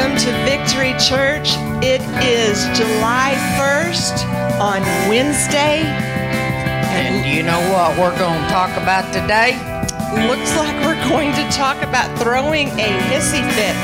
Welcome 0.00 0.16
to 0.16 0.32
Victory 0.48 0.92
Church. 0.92 1.50
It 1.84 2.00
is 2.24 2.64
July 2.72 3.36
1st 3.60 4.24
on 4.58 4.80
Wednesday. 5.10 5.84
And 6.96 7.28
you 7.28 7.42
know 7.42 7.60
what 7.68 7.98
we're 7.98 8.18
going 8.18 8.40
to 8.40 8.48
talk 8.48 8.74
about 8.80 9.12
today? 9.12 9.60
Looks 10.26 10.56
like 10.56 10.74
we're 10.86 11.06
going 11.06 11.34
to 11.34 11.46
talk 11.52 11.82
about 11.82 12.08
throwing 12.18 12.68
a 12.80 12.90
hissy 13.12 13.44
fit. 13.52 13.76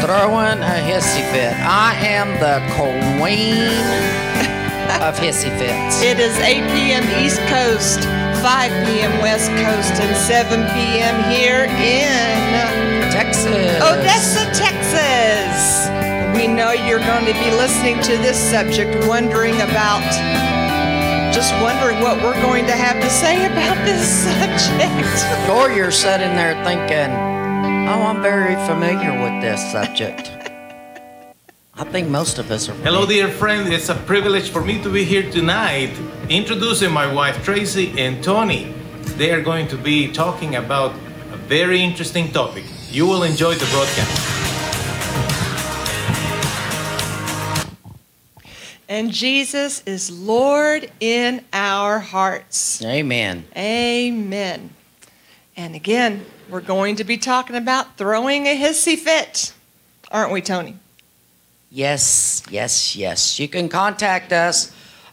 Throwing 0.00 0.56
a 0.56 0.80
hissy 0.88 1.20
fit. 1.32 1.52
I 1.60 1.96
am 2.00 2.32
the 2.40 2.56
queen 2.72 3.60
of 5.04 5.20
hissy 5.20 5.52
fits. 5.58 6.00
It 6.00 6.18
is 6.18 6.34
8 6.38 6.64
p.m. 6.72 7.04
East 7.22 7.40
Coast, 7.52 8.00
5 8.40 8.86
p.m. 8.86 9.20
West 9.20 9.50
Coast, 9.50 10.00
and 10.00 10.16
7 10.16 10.64
p.m. 10.72 11.30
here 11.30 11.64
in 11.64 12.91
Texas. 13.32 13.82
Odessa, 13.82 14.44
Texas. 14.52 15.88
We 16.36 16.46
know 16.46 16.72
you're 16.72 16.98
going 16.98 17.24
to 17.24 17.32
be 17.32 17.50
listening 17.52 18.00
to 18.02 18.16
this 18.18 18.38
subject, 18.38 19.06
wondering 19.08 19.54
about, 19.56 20.02
just 21.32 21.52
wondering 21.62 22.00
what 22.00 22.22
we're 22.22 22.40
going 22.42 22.66
to 22.66 22.72
have 22.72 23.00
to 23.02 23.08
say 23.08 23.46
about 23.46 23.82
this 23.86 24.06
subject. 24.24 25.48
Or 25.50 25.70
you're 25.70 25.90
sitting 25.90 26.36
there 26.36 26.62
thinking, 26.64 27.10
oh, 27.88 28.06
I'm 28.06 28.20
very 28.20 28.54
familiar 28.66 29.12
with 29.22 29.40
this 29.40 29.60
subject. 29.72 30.30
I 31.74 31.84
think 31.84 32.08
most 32.08 32.38
of 32.38 32.50
us 32.50 32.68
are. 32.68 32.74
Hello, 32.84 33.06
dear 33.06 33.28
friend. 33.28 33.72
It's 33.72 33.88
a 33.88 33.94
privilege 33.94 34.50
for 34.50 34.62
me 34.62 34.82
to 34.82 34.90
be 34.90 35.04
here 35.04 35.30
tonight 35.30 35.98
introducing 36.28 36.92
my 36.92 37.10
wife 37.10 37.42
Tracy 37.42 37.98
and 37.98 38.22
Tony. 38.22 38.74
They 39.16 39.32
are 39.32 39.40
going 39.40 39.68
to 39.68 39.78
be 39.78 40.12
talking 40.12 40.56
about 40.56 40.94
a 41.32 41.36
very 41.36 41.80
interesting 41.80 42.30
topic. 42.30 42.64
You 42.92 43.06
will 43.06 43.22
enjoy 43.22 43.54
the 43.54 43.64
broadcast. 43.72 44.28
And 48.86 49.10
Jesus 49.10 49.82
is 49.86 50.10
Lord 50.10 50.92
in 51.00 51.42
our 51.54 51.98
hearts. 52.00 52.84
Amen. 52.84 53.44
Amen. 53.56 54.68
And 55.56 55.74
again, 55.74 56.26
we're 56.50 56.60
going 56.60 56.96
to 56.96 57.04
be 57.04 57.16
talking 57.16 57.56
about 57.56 57.96
throwing 57.96 58.46
a 58.46 58.54
hissy 58.54 58.98
fit, 58.98 59.54
aren't 60.10 60.30
we, 60.30 60.42
Tony? 60.42 60.76
Yes, 61.70 62.42
yes, 62.50 62.94
yes. 62.94 63.40
You 63.40 63.48
can 63.48 63.70
contact 63.70 64.34
us 64.34 64.70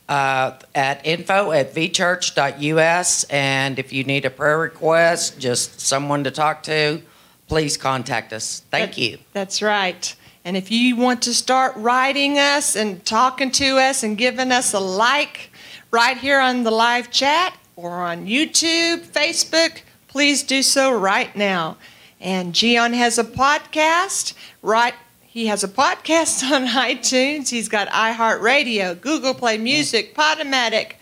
uh, 0.10 0.52
at 0.76 1.06
info 1.06 1.54
at 1.54 1.74
vchurch.us. 1.74 3.24
And 3.30 3.80
if 3.80 3.94
you 3.94 4.04
need 4.04 4.26
a 4.26 4.30
prayer 4.30 4.60
request, 4.60 5.40
just 5.40 5.80
someone 5.80 6.26
to 6.26 6.32
talk 6.32 6.64
to, 6.64 7.02
please 7.50 7.76
contact 7.76 8.32
us. 8.32 8.62
Thank 8.72 8.92
That- 8.92 8.98
you. 9.02 9.18
That's 9.34 9.62
right. 9.62 10.16
And 10.46 10.56
if 10.56 10.72
you 10.72 10.96
want 10.96 11.22
to 11.24 11.34
start 11.34 11.74
writing 11.76 12.40
us 12.40 12.76
and 12.76 13.04
talking 13.06 13.52
to 13.52 13.78
us 13.78 14.04
and 14.04 14.18
giving 14.18 14.52
us 14.54 14.74
a 14.74 14.80
like 14.80 15.52
right 15.92 16.18
here 16.18 16.40
on 16.40 16.64
the 16.64 16.72
live 16.72 17.12
chat 17.12 17.54
or 17.76 17.92
on 18.04 18.26
YouTube, 18.26 19.06
Facebook, 19.06 19.82
please 20.08 20.44
do 20.44 20.64
so 20.64 20.92
right 20.92 21.36
now. 21.36 21.76
And 22.22 22.54
Gian 22.56 22.94
has 22.94 23.18
a 23.18 23.24
podcast, 23.24 24.34
right? 24.62 24.94
He 25.22 25.48
has 25.48 25.64
a 25.64 25.68
podcast 25.68 26.44
on 26.52 26.68
iTunes. 26.68 27.50
He's 27.50 27.68
got 27.70 27.88
iHeartRadio, 27.90 29.00
Google 29.00 29.34
Play 29.34 29.58
Music, 29.58 30.16
Podomatic, 30.16 30.94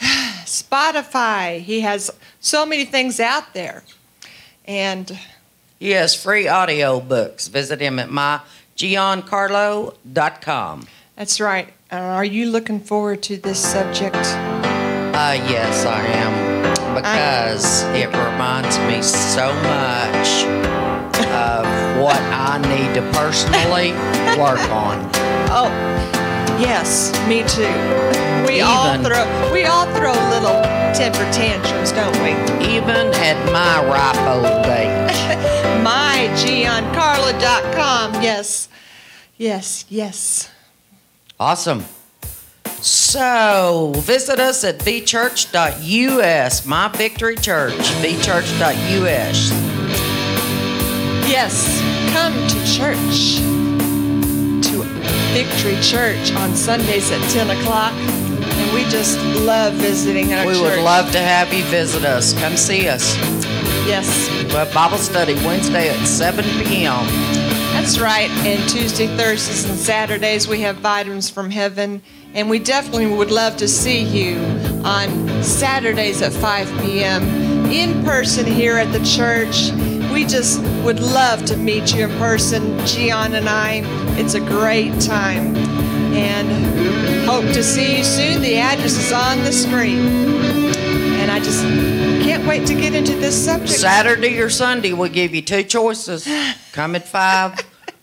Spotify. 0.44 1.60
He 1.60 1.80
has 1.80 2.10
so 2.40 2.64
many 2.66 2.84
things 2.84 3.20
out 3.20 3.54
there. 3.54 3.82
And 4.66 5.18
He 5.82 5.90
has 5.90 6.14
free 6.14 6.46
audio 6.46 7.00
books. 7.00 7.48
Visit 7.48 7.80
him 7.80 7.98
at 7.98 8.08
mygiancarlo.com. 8.08 10.86
That's 11.16 11.40
right. 11.40 11.74
Uh, 11.90 11.96
are 11.96 12.24
you 12.24 12.48
looking 12.48 12.78
forward 12.78 13.20
to 13.24 13.36
this 13.36 13.58
subject? 13.58 14.14
Uh, 14.14 15.36
yes, 15.50 15.84
I 15.84 16.06
am. 16.06 16.62
Because 16.94 17.82
it 17.96 18.06
reminds 18.06 18.78
me 18.86 19.02
so 19.02 19.52
much 19.64 20.44
of 21.34 21.66
what 22.00 22.20
I 22.30 22.58
need 22.62 22.94
to 22.94 23.02
personally 23.18 23.90
work 24.40 24.62
on. 24.70 25.10
Oh, 25.50 25.68
yes, 26.60 27.10
me 27.26 27.42
too. 27.42 27.66
We 28.46 28.60
all 28.60 28.96
throw 29.02 29.26
we 29.52 29.64
all 29.64 29.86
throw 29.94 30.12
little 30.28 30.62
temper 30.92 31.24
tantrums, 31.32 31.90
don't 31.92 32.14
we? 32.22 32.32
Even 32.66 33.10
at 33.14 33.36
my 33.52 33.82
ripe 33.88 34.18
old 34.28 34.66
age. 34.66 35.58
MyGiancarlo.com. 35.84 38.22
Yes, 38.22 38.68
yes, 39.36 39.84
yes. 39.88 40.50
Awesome. 41.40 41.84
So 42.80 43.92
visit 43.96 44.38
us 44.40 44.64
at 44.64 44.78
vchurch.us, 44.80 46.66
my 46.66 46.88
victory 46.88 47.36
church, 47.36 47.72
vchurch.us. 47.74 49.50
Yes, 51.28 51.80
come 52.12 52.32
to 52.48 52.64
church, 52.66 53.36
to 54.66 54.82
Victory 55.32 55.76
Church 55.80 56.32
on 56.34 56.54
Sundays 56.54 57.10
at 57.10 57.22
10 57.30 57.50
o'clock. 57.58 57.92
And 57.94 58.72
we 58.74 58.82
just 58.90 59.18
love 59.44 59.74
visiting 59.74 60.32
our 60.34 60.44
We 60.46 60.52
church. 60.54 60.62
would 60.62 60.78
love 60.84 61.10
to 61.12 61.20
have 61.20 61.52
you 61.54 61.62
visit 61.64 62.04
us. 62.04 62.32
Come 62.34 62.56
see 62.56 62.88
us. 62.88 63.16
Yes, 63.84 64.30
We 64.44 64.50
have 64.52 64.72
Bible 64.72 64.96
study 64.96 65.34
Wednesday 65.34 65.88
at 65.90 66.06
7 66.06 66.44
p.m. 66.66 67.04
That's 67.72 67.98
right. 67.98 68.30
And 68.46 68.68
Tuesday, 68.68 69.08
Thursdays, 69.16 69.68
and 69.68 69.76
Saturdays, 69.76 70.46
we 70.46 70.60
have 70.60 70.76
Vitamins 70.76 71.28
from 71.28 71.50
Heaven. 71.50 72.00
And 72.34 72.48
we 72.48 72.60
definitely 72.60 73.06
would 73.06 73.30
love 73.32 73.56
to 73.56 73.66
see 73.66 74.02
you 74.02 74.38
on 74.84 75.42
Saturdays 75.42 76.22
at 76.22 76.32
5 76.32 76.82
p.m. 76.82 77.22
in 77.70 78.04
person 78.04 78.46
here 78.46 78.78
at 78.78 78.92
the 78.92 79.04
church. 79.04 79.72
We 80.12 80.26
just 80.26 80.60
would 80.84 81.00
love 81.00 81.44
to 81.46 81.56
meet 81.56 81.94
you 81.94 82.04
in 82.08 82.18
person, 82.18 82.78
Gian 82.86 83.34
and 83.34 83.48
I. 83.48 83.82
It's 84.18 84.34
a 84.34 84.40
great 84.40 84.98
time. 85.00 85.56
And 86.14 87.26
hope 87.26 87.52
to 87.52 87.64
see 87.64 87.98
you 87.98 88.04
soon. 88.04 88.42
The 88.42 88.56
address 88.58 88.96
is 88.96 89.12
on 89.12 89.38
the 89.38 89.52
screen. 89.52 90.06
And 91.20 91.30
I 91.30 91.38
just 91.40 91.64
can't 92.42 92.58
wait 92.58 92.66
to 92.66 92.74
get 92.74 92.92
into 92.92 93.14
this 93.14 93.44
subject. 93.44 93.70
Saturday 93.70 94.40
or 94.40 94.50
Sunday, 94.50 94.92
we'll 94.92 95.08
give 95.10 95.32
you 95.32 95.42
two 95.42 95.62
choices. 95.62 96.26
Come 96.72 96.96
at 96.96 97.06
5 97.06 97.60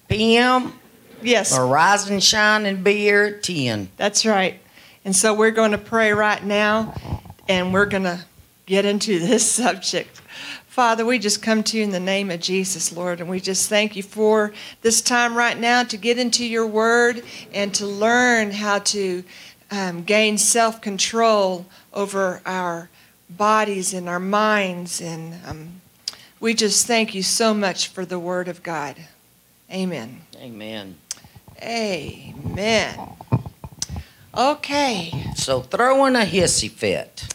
p.m. 0.08 0.74
yes. 1.22 1.58
or 1.58 1.68
rise 1.68 2.10
and 2.10 2.24
shine 2.24 2.66
and 2.66 2.82
be 2.82 2.96
here 2.96 3.24
at 3.24 3.44
10. 3.44 3.90
That's 3.98 4.26
right. 4.26 4.62
And 5.04 5.14
so 5.14 5.34
we're 5.34 5.52
going 5.52 5.72
to 5.72 5.78
pray 5.78 6.14
right 6.14 6.42
now 6.44 7.22
and 7.50 7.74
we're 7.74 7.86
going 7.86 8.04
to 8.04 8.24
get 8.66 8.86
into 8.86 9.20
this 9.20 9.50
subject. 9.52 10.22
Father, 10.68 11.06
we 11.06 11.20
just 11.20 11.42
come 11.42 11.62
to 11.64 11.78
you 11.78 11.84
in 11.84 11.92
the 11.92 12.00
name 12.00 12.32
of 12.32 12.40
Jesus, 12.40 12.96
Lord, 12.96 13.20
and 13.20 13.30
we 13.30 13.42
just 13.42 13.68
thank 13.68 13.98
you 13.98 14.04
for 14.04 14.54
this 14.84 15.02
time 15.02 15.36
right 15.36 15.60
now 15.60 15.84
to 15.84 15.98
get 15.98 16.18
into 16.18 16.46
your 16.46 16.66
word 16.66 17.24
and 17.54 17.74
to 17.74 17.86
learn 17.86 18.52
how 18.52 18.80
to 18.80 19.24
um, 19.70 20.04
gain 20.04 20.38
self 20.38 20.80
control 20.80 21.66
over 21.94 22.42
our 22.46 22.90
bodies 23.30 23.94
and 23.94 24.10
our 24.10 24.20
minds. 24.20 25.02
And 25.02 25.36
um, 25.46 25.82
we 26.40 26.54
just 26.54 26.88
thank 26.88 27.14
you 27.16 27.24
so 27.24 27.54
much 27.54 27.88
for 27.88 28.06
the 28.06 28.20
word 28.20 28.48
of 28.48 28.64
God. 28.64 28.96
Amen. 29.72 30.22
Amen. 30.38 30.96
Amen. 31.62 33.00
Okay. 34.36 35.12
So 35.36 35.62
throwing 35.62 36.16
a 36.16 36.20
hissy 36.26 36.70
fit. 36.70 37.34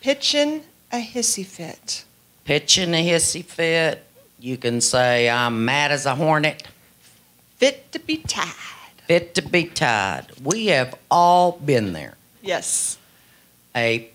Pitching 0.00 0.62
a 0.92 1.00
hissy 1.02 1.44
fit. 1.44 2.04
Pitching 2.44 2.94
a 2.94 3.06
hissy 3.06 3.44
fit. 3.44 4.04
You 4.38 4.56
can 4.56 4.80
say, 4.80 5.28
I'm 5.28 5.64
mad 5.64 5.92
as 5.92 6.06
a 6.06 6.14
hornet, 6.14 6.66
Fit 7.56 7.92
to 7.92 7.98
be 7.98 8.16
tied. 8.16 8.46
fit 9.06 9.34
to 9.34 9.42
be 9.42 9.64
tied. 9.66 10.24
We 10.42 10.66
have 10.68 10.94
all 11.10 11.52
been 11.52 11.92
there. 11.92 12.14
Yes. 12.40 12.96
A 13.76 14.08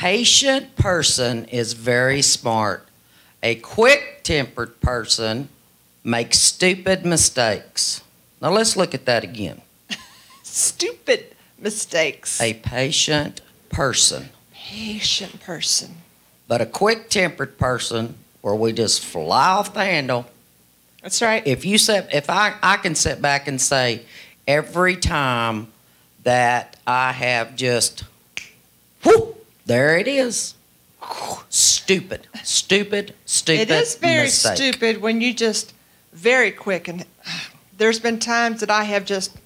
patient 0.00 0.76
person 0.76 1.44
is 1.44 1.74
very 1.74 2.22
smart. 2.22 2.88
A 3.42 3.54
quick 3.56 4.20
tempered 4.22 4.80
person 4.80 5.50
makes 6.02 6.38
stupid 6.38 7.04
mistakes. 7.04 8.00
Now 8.40 8.50
let's 8.50 8.78
look 8.78 8.94
at 8.94 9.04
that 9.04 9.24
again. 9.24 9.60
Stupid 10.42 11.36
mistakes. 11.58 12.40
A 12.40 12.54
patient 12.54 13.42
person, 13.68 14.30
patient 14.54 15.38
person. 15.42 15.96
but 16.48 16.62
a 16.62 16.66
quick 16.66 17.10
tempered 17.10 17.58
person 17.58 18.14
where 18.40 18.54
we 18.54 18.72
just 18.72 19.04
fly 19.04 19.48
off 19.50 19.74
the 19.74 19.84
handle. 19.84 20.24
That's 21.02 21.20
right. 21.20 21.46
If 21.46 21.66
you 21.66 21.76
sit, 21.76 22.08
if 22.10 22.30
I, 22.30 22.54
I 22.62 22.78
can 22.78 22.94
sit 22.94 23.20
back 23.20 23.48
and 23.48 23.60
say 23.60 24.00
every 24.48 24.96
time 24.96 25.66
that 26.22 26.76
I 26.86 27.12
have 27.12 27.54
just, 27.54 28.04
whoop, 29.04 29.39
there 29.70 29.96
it 29.96 30.08
is. 30.08 30.54
Stupid, 31.48 32.26
stupid, 32.42 33.14
stupid. 33.24 33.70
it 33.70 33.82
is 33.82 33.94
very 33.96 34.24
mistake. 34.24 34.56
stupid 34.56 35.00
when 35.00 35.20
you 35.20 35.32
just 35.32 35.72
very 36.12 36.50
quick 36.50 36.88
and 36.88 37.04
there's 37.78 37.98
been 38.00 38.18
times 38.18 38.60
that 38.60 38.70
I 38.70 38.84
have 38.84 39.04
just 39.04 39.36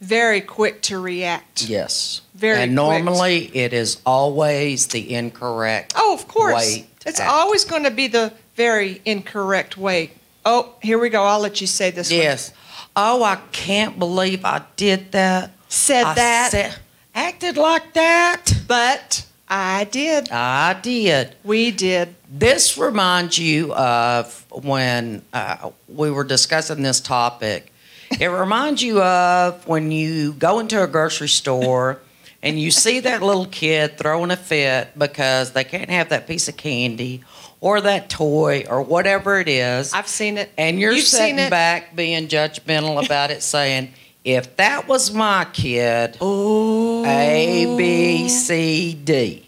very 0.00 0.40
quick 0.40 0.80
to 0.82 0.98
react. 0.98 1.68
Yes. 1.68 2.22
Very 2.34 2.58
And 2.62 2.70
quick. 2.70 2.74
normally 2.74 3.50
it 3.56 3.72
is 3.72 4.00
always 4.06 4.86
the 4.88 5.12
incorrect. 5.14 5.92
Oh, 5.96 6.14
of 6.14 6.26
course. 6.28 6.78
It's 7.04 7.20
act. 7.20 7.30
always 7.30 7.64
going 7.64 7.84
to 7.84 7.90
be 7.90 8.06
the 8.08 8.32
very 8.56 9.00
incorrect 9.04 9.76
way. 9.76 10.12
Oh, 10.44 10.74
here 10.82 10.98
we 10.98 11.08
go. 11.08 11.22
I'll 11.22 11.40
let 11.40 11.60
you 11.60 11.66
say 11.66 11.90
this 11.90 12.10
one. 12.10 12.20
Yes. 12.20 12.52
Oh, 12.96 13.22
I 13.22 13.36
can't 13.52 13.98
believe 13.98 14.44
I 14.44 14.62
did 14.76 15.12
that. 15.12 15.50
Said 15.68 16.04
I 16.04 16.14
that, 16.14 16.50
said- 16.50 16.76
acted 17.14 17.56
like 17.56 17.92
that. 17.94 18.52
but 18.66 19.26
I 19.54 19.84
did. 19.84 20.30
I 20.30 20.72
did. 20.80 21.34
We 21.44 21.70
did. 21.72 22.14
This 22.30 22.78
reminds 22.78 23.38
you 23.38 23.74
of 23.74 24.46
when 24.50 25.20
uh, 25.34 25.72
we 25.88 26.10
were 26.10 26.24
discussing 26.24 26.82
this 26.82 27.00
topic. 27.00 27.70
It 28.18 28.28
reminds 28.28 28.82
you 28.82 29.02
of 29.02 29.66
when 29.68 29.90
you 29.90 30.32
go 30.32 30.58
into 30.58 30.82
a 30.82 30.86
grocery 30.86 31.28
store 31.28 32.00
and 32.42 32.58
you 32.58 32.70
see 32.70 33.00
that 33.00 33.22
little 33.22 33.44
kid 33.44 33.98
throwing 33.98 34.30
a 34.30 34.36
fit 34.38 34.98
because 34.98 35.52
they 35.52 35.64
can't 35.64 35.90
have 35.90 36.08
that 36.08 36.26
piece 36.26 36.48
of 36.48 36.56
candy 36.56 37.22
or 37.60 37.82
that 37.82 38.08
toy 38.08 38.64
or 38.70 38.80
whatever 38.80 39.38
it 39.38 39.48
is. 39.48 39.92
I've 39.92 40.08
seen 40.08 40.38
it. 40.38 40.50
And 40.56 40.80
you're 40.80 40.92
You've 40.92 41.04
sitting 41.04 41.36
back 41.50 41.94
being 41.94 42.28
judgmental 42.28 43.04
about 43.04 43.30
it, 43.30 43.42
saying, 43.42 43.92
if 44.24 44.56
that 44.56 44.88
was 44.88 45.12
my 45.12 45.46
kid, 45.52 46.16
Oh. 46.20 47.04
A, 47.04 47.76
B, 47.76 48.28
C, 48.28 48.94
D. 48.94 49.41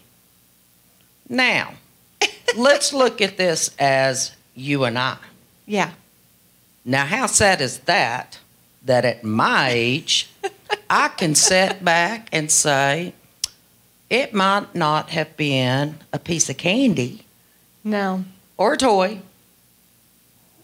Now, 1.27 1.73
let's 2.55 2.93
look 2.93 3.21
at 3.21 3.37
this 3.37 3.71
as 3.79 4.31
you 4.53 4.83
and 4.83 4.97
I. 4.97 5.17
Yeah. 5.65 5.91
Now, 6.83 7.05
how 7.05 7.25
sad 7.25 7.61
is 7.61 7.79
that? 7.79 8.39
That 8.83 9.03
at 9.05 9.23
my 9.23 9.69
age, 9.71 10.29
I 10.89 11.07
can 11.07 11.33
sit 11.33 11.83
back 11.83 12.29
and 12.31 12.51
say, 12.51 13.13
it 14.09 14.33
might 14.33 14.75
not 14.75 15.09
have 15.09 15.35
been 15.35 15.97
a 16.13 16.19
piece 16.19 16.49
of 16.51 16.57
candy 16.57 17.25
No. 17.83 18.23
or 18.57 18.73
a 18.73 18.77
toy, 18.77 19.21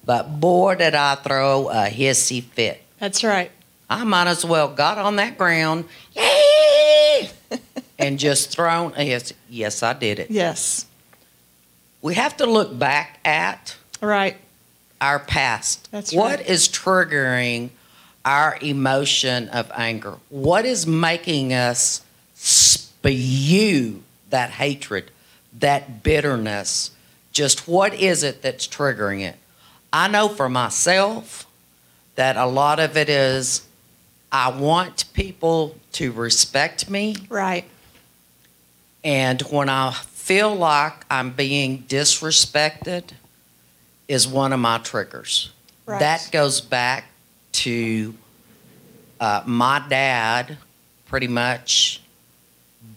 but 0.05 0.39
boy, 0.39 0.75
did 0.75 0.93
I 0.93 1.15
throw 1.15 1.69
a 1.69 1.89
hissy 1.89 2.43
fit. 2.43 2.83
That's 2.99 3.23
right. 3.23 3.49
I 3.89 4.03
might 4.03 4.27
as 4.27 4.45
well 4.45 4.67
got 4.67 4.99
on 4.99 5.15
that 5.15 5.37
ground, 5.39 5.85
yay, 6.13 7.31
and 8.01 8.17
just 8.19 8.49
thrown 8.49 8.93
a 8.95 9.07
hissy. 9.09 9.33
Yes, 9.49 9.83
I 9.83 9.93
did 9.93 10.19
it. 10.19 10.31
Yes. 10.31 10.85
We 12.01 12.15
have 12.15 12.35
to 12.37 12.45
look 12.45 12.77
back 12.77 13.19
at 13.23 13.75
Right. 14.01 14.37
our 14.99 15.19
past. 15.19 15.87
That's 15.91 16.11
What 16.11 16.39
right. 16.39 16.47
is 16.47 16.67
triggering 16.67 17.69
our 18.25 18.57
emotion 18.61 19.49
of 19.49 19.71
anger? 19.75 20.15
What 20.29 20.65
is 20.65 20.87
making 20.87 21.53
us 21.53 22.01
spew 22.35 24.03
that 24.29 24.51
hatred, 24.51 25.11
that 25.59 26.01
bitterness? 26.03 26.91
Just 27.31 27.67
what 27.67 27.93
is 27.93 28.23
it 28.23 28.41
that's 28.41 28.67
triggering 28.67 29.21
it? 29.21 29.35
I 29.93 30.07
know 30.07 30.27
for 30.29 30.49
myself 30.49 31.45
that 32.15 32.35
a 32.37 32.45
lot 32.45 32.79
of 32.79 32.97
it 32.97 33.09
is 33.09 33.61
I 34.31 34.49
want 34.49 35.05
people 35.13 35.75
to 35.93 36.11
respect 36.11 36.89
me. 36.89 37.15
Right. 37.29 37.65
And 39.03 39.41
when 39.43 39.69
I 39.69 39.91
feel 39.91 40.53
like 40.55 41.05
I'm 41.09 41.31
being 41.31 41.83
disrespected, 41.83 43.03
is 44.07 44.27
one 44.27 44.51
of 44.53 44.59
my 44.59 44.77
triggers. 44.79 45.51
Right. 45.85 45.99
That 45.99 46.29
goes 46.31 46.59
back 46.61 47.05
to 47.53 48.13
uh, 49.19 49.43
my 49.45 49.81
dad, 49.87 50.57
pretty 51.05 51.27
much, 51.27 52.01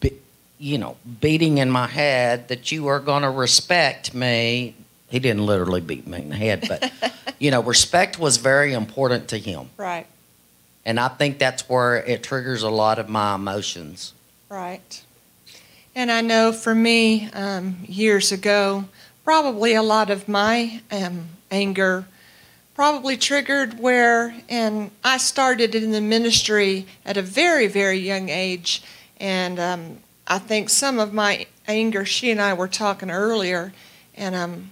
be, 0.00 0.12
you 0.58 0.78
know, 0.78 0.96
beating 1.20 1.58
in 1.58 1.70
my 1.70 1.86
head 1.86 2.48
that 2.48 2.72
you 2.72 2.88
are 2.88 2.98
going 3.00 3.22
to 3.22 3.30
respect 3.30 4.12
me. 4.14 4.74
He 5.08 5.18
didn't 5.20 5.46
literally 5.46 5.80
beat 5.80 6.06
me 6.06 6.18
in 6.18 6.28
the 6.30 6.36
head, 6.36 6.64
but 6.68 6.90
you 7.38 7.50
know, 7.52 7.62
respect 7.62 8.18
was 8.18 8.36
very 8.38 8.72
important 8.72 9.28
to 9.28 9.38
him, 9.38 9.70
Right. 9.76 10.06
and 10.84 10.98
I 10.98 11.08
think 11.08 11.38
that's 11.38 11.68
where 11.68 11.96
it 11.96 12.22
triggers 12.24 12.62
a 12.64 12.70
lot 12.70 12.98
of 12.98 13.08
my 13.08 13.36
emotions. 13.36 14.12
Right. 14.48 15.03
And 15.96 16.10
I 16.10 16.22
know 16.22 16.52
for 16.52 16.74
me, 16.74 17.30
um, 17.32 17.76
years 17.86 18.32
ago, 18.32 18.86
probably 19.24 19.74
a 19.74 19.82
lot 19.82 20.10
of 20.10 20.28
my 20.28 20.82
um, 20.90 21.26
anger 21.50 22.06
probably 22.74 23.16
triggered 23.16 23.78
where, 23.78 24.34
and 24.48 24.90
I 25.04 25.18
started 25.18 25.74
in 25.74 25.92
the 25.92 26.00
ministry 26.00 26.86
at 27.06 27.16
a 27.16 27.22
very, 27.22 27.68
very 27.68 27.98
young 27.98 28.28
age. 28.28 28.82
And 29.20 29.60
um, 29.60 29.98
I 30.26 30.38
think 30.38 30.68
some 30.68 30.98
of 30.98 31.12
my 31.12 31.46
anger, 31.68 32.04
she 32.04 32.30
and 32.32 32.40
I 32.40 32.52
were 32.54 32.66
talking 32.66 33.10
earlier, 33.10 33.72
and 34.16 34.34
um, 34.34 34.70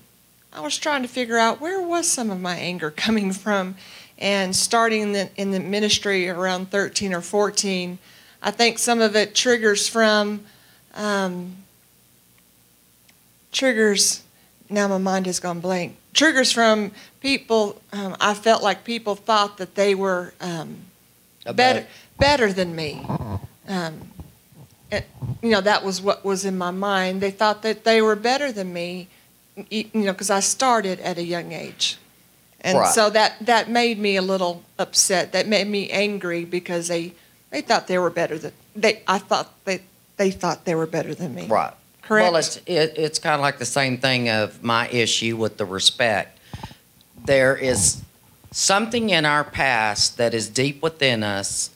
I 0.52 0.60
was 0.60 0.76
trying 0.76 1.02
to 1.02 1.08
figure 1.08 1.38
out 1.38 1.60
where 1.60 1.80
was 1.80 2.08
some 2.08 2.30
of 2.30 2.40
my 2.40 2.56
anger 2.56 2.90
coming 2.96 3.32
from. 3.32 3.76
And 4.18 4.54
starting 4.54 5.02
in 5.02 5.12
the, 5.12 5.30
in 5.36 5.52
the 5.52 5.60
ministry 5.60 6.28
around 6.28 6.70
13 6.70 7.14
or 7.14 7.20
14, 7.20 7.98
I 8.42 8.50
think 8.50 8.78
some 8.78 9.00
of 9.00 9.14
it 9.14 9.34
triggers 9.34 9.88
from 9.88 10.44
um, 10.94 11.56
triggers. 13.52 14.22
Now 14.70 14.88
my 14.88 14.98
mind 14.98 15.26
has 15.26 15.40
gone 15.40 15.60
blank. 15.60 15.96
Triggers 16.14 16.52
from 16.52 16.92
people. 17.20 17.80
Um, 17.92 18.16
I 18.20 18.34
felt 18.34 18.62
like 18.62 18.84
people 18.84 19.14
thought 19.14 19.58
that 19.58 19.74
they 19.74 19.94
were 19.94 20.34
um, 20.40 20.76
better 21.54 21.86
better 22.18 22.52
than 22.52 22.74
me. 22.76 23.04
Um, 23.68 24.00
it, 24.90 25.06
you 25.42 25.50
know 25.50 25.60
that 25.60 25.84
was 25.84 26.00
what 26.02 26.24
was 26.24 26.44
in 26.44 26.56
my 26.58 26.70
mind. 26.70 27.20
They 27.20 27.30
thought 27.30 27.62
that 27.62 27.84
they 27.84 28.02
were 28.02 28.16
better 28.16 28.52
than 28.52 28.72
me. 28.72 29.08
You 29.70 29.84
know, 29.92 30.12
because 30.12 30.30
I 30.30 30.40
started 30.40 30.98
at 31.00 31.18
a 31.18 31.22
young 31.24 31.52
age, 31.52 31.98
and 32.62 32.78
Right. 32.78 32.88
so 32.94 33.10
that 33.10 33.34
that 33.44 33.68
made 33.70 33.98
me 33.98 34.16
a 34.16 34.22
little 34.22 34.62
upset. 34.78 35.32
That 35.32 35.46
made 35.46 35.66
me 35.68 35.90
angry 35.90 36.44
because 36.46 36.88
they 36.88 37.12
they 37.50 37.60
thought 37.60 37.86
they 37.86 37.98
were 37.98 38.10
better 38.10 38.38
than 38.38 38.52
they. 38.76 39.02
I 39.06 39.18
thought 39.18 39.52
they 39.64 39.82
they 40.22 40.30
thought 40.30 40.64
they 40.64 40.76
were 40.76 40.86
better 40.86 41.16
than 41.16 41.34
me. 41.34 41.46
Right. 41.48 41.72
Correct. 42.02 42.30
Well, 42.30 42.36
it's 42.36 42.56
it, 42.66 42.94
it's 42.96 43.18
kind 43.18 43.34
of 43.34 43.40
like 43.40 43.58
the 43.58 43.64
same 43.64 43.98
thing 43.98 44.28
of 44.28 44.62
my 44.62 44.88
issue 44.88 45.36
with 45.36 45.56
the 45.56 45.64
respect. 45.64 46.38
There 47.24 47.56
is 47.56 48.02
something 48.52 49.10
in 49.10 49.24
our 49.24 49.42
past 49.42 50.18
that 50.18 50.32
is 50.32 50.48
deep 50.48 50.80
within 50.80 51.24
us 51.24 51.70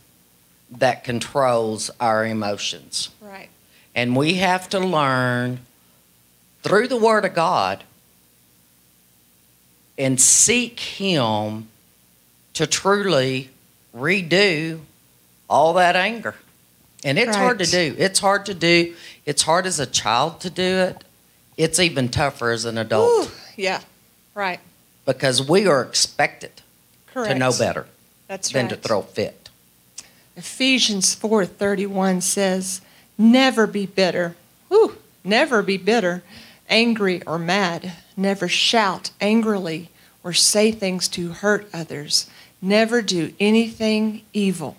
that 0.71 1.03
controls 1.03 1.91
our 1.99 2.25
emotions, 2.25 3.09
Right. 3.21 3.49
and 3.97 4.15
we 4.17 4.35
have 4.35 4.69
to 4.71 4.79
learn 4.79 5.61
through 6.63 6.87
the 6.89 6.97
Word 6.97 7.25
of 7.25 7.35
God 7.35 7.83
and 9.99 10.21
seek 10.21 10.79
Him 10.79 11.69
to 12.55 12.67
truly 12.67 13.51
redo 13.97 14.81
all 15.49 15.73
that 15.75 15.97
anger. 15.97 16.35
And 17.07 17.21
it's 17.21 17.37
hard 17.37 17.61
to 17.61 17.67
do. 17.67 17.95
It's 17.97 18.19
hard 18.19 18.47
to 18.47 18.55
do. 18.55 18.93
It's 19.25 19.43
hard 19.43 19.65
as 19.65 19.79
a 19.79 19.87
child 19.87 20.41
to 20.41 20.51
do 20.51 20.63
it. 20.63 21.05
It's 21.57 21.79
even 21.79 22.09
tougher 22.09 22.51
as 22.51 22.65
an 22.65 22.77
adult 22.77 23.29
Ooh, 23.29 23.31
yeah. 23.57 23.81
Right. 24.35 24.59
because 25.05 25.49
we 25.49 25.69
are 25.69 25.83
expected 25.83 26.51
Correct. 27.07 27.31
to 27.33 27.39
know 27.39 27.53
better 27.57 27.87
That's 28.27 28.51
than 28.51 28.67
right. 28.67 28.71
to 28.71 28.77
throw 28.77 29.03
fit. 29.03 29.49
Ephesians 30.37 31.15
4:31 31.15 32.23
says, 32.23 32.81
"Never 33.17 33.69
be 33.69 33.87
bitter. 33.87 34.35
Whew, 34.69 34.99
never 35.23 35.63
be 35.63 35.77
bitter, 35.77 36.25
angry 36.69 37.23
or 37.25 37.39
mad. 37.39 37.93
Never 38.17 38.49
shout 38.49 39.11
angrily 39.21 39.91
or 40.25 40.33
say 40.33 40.73
things 40.73 41.07
to 41.09 41.29
hurt 41.29 41.71
others. 41.73 42.27
Never 42.61 43.01
do 43.01 43.33
anything 43.39 44.23
evil." 44.33 44.77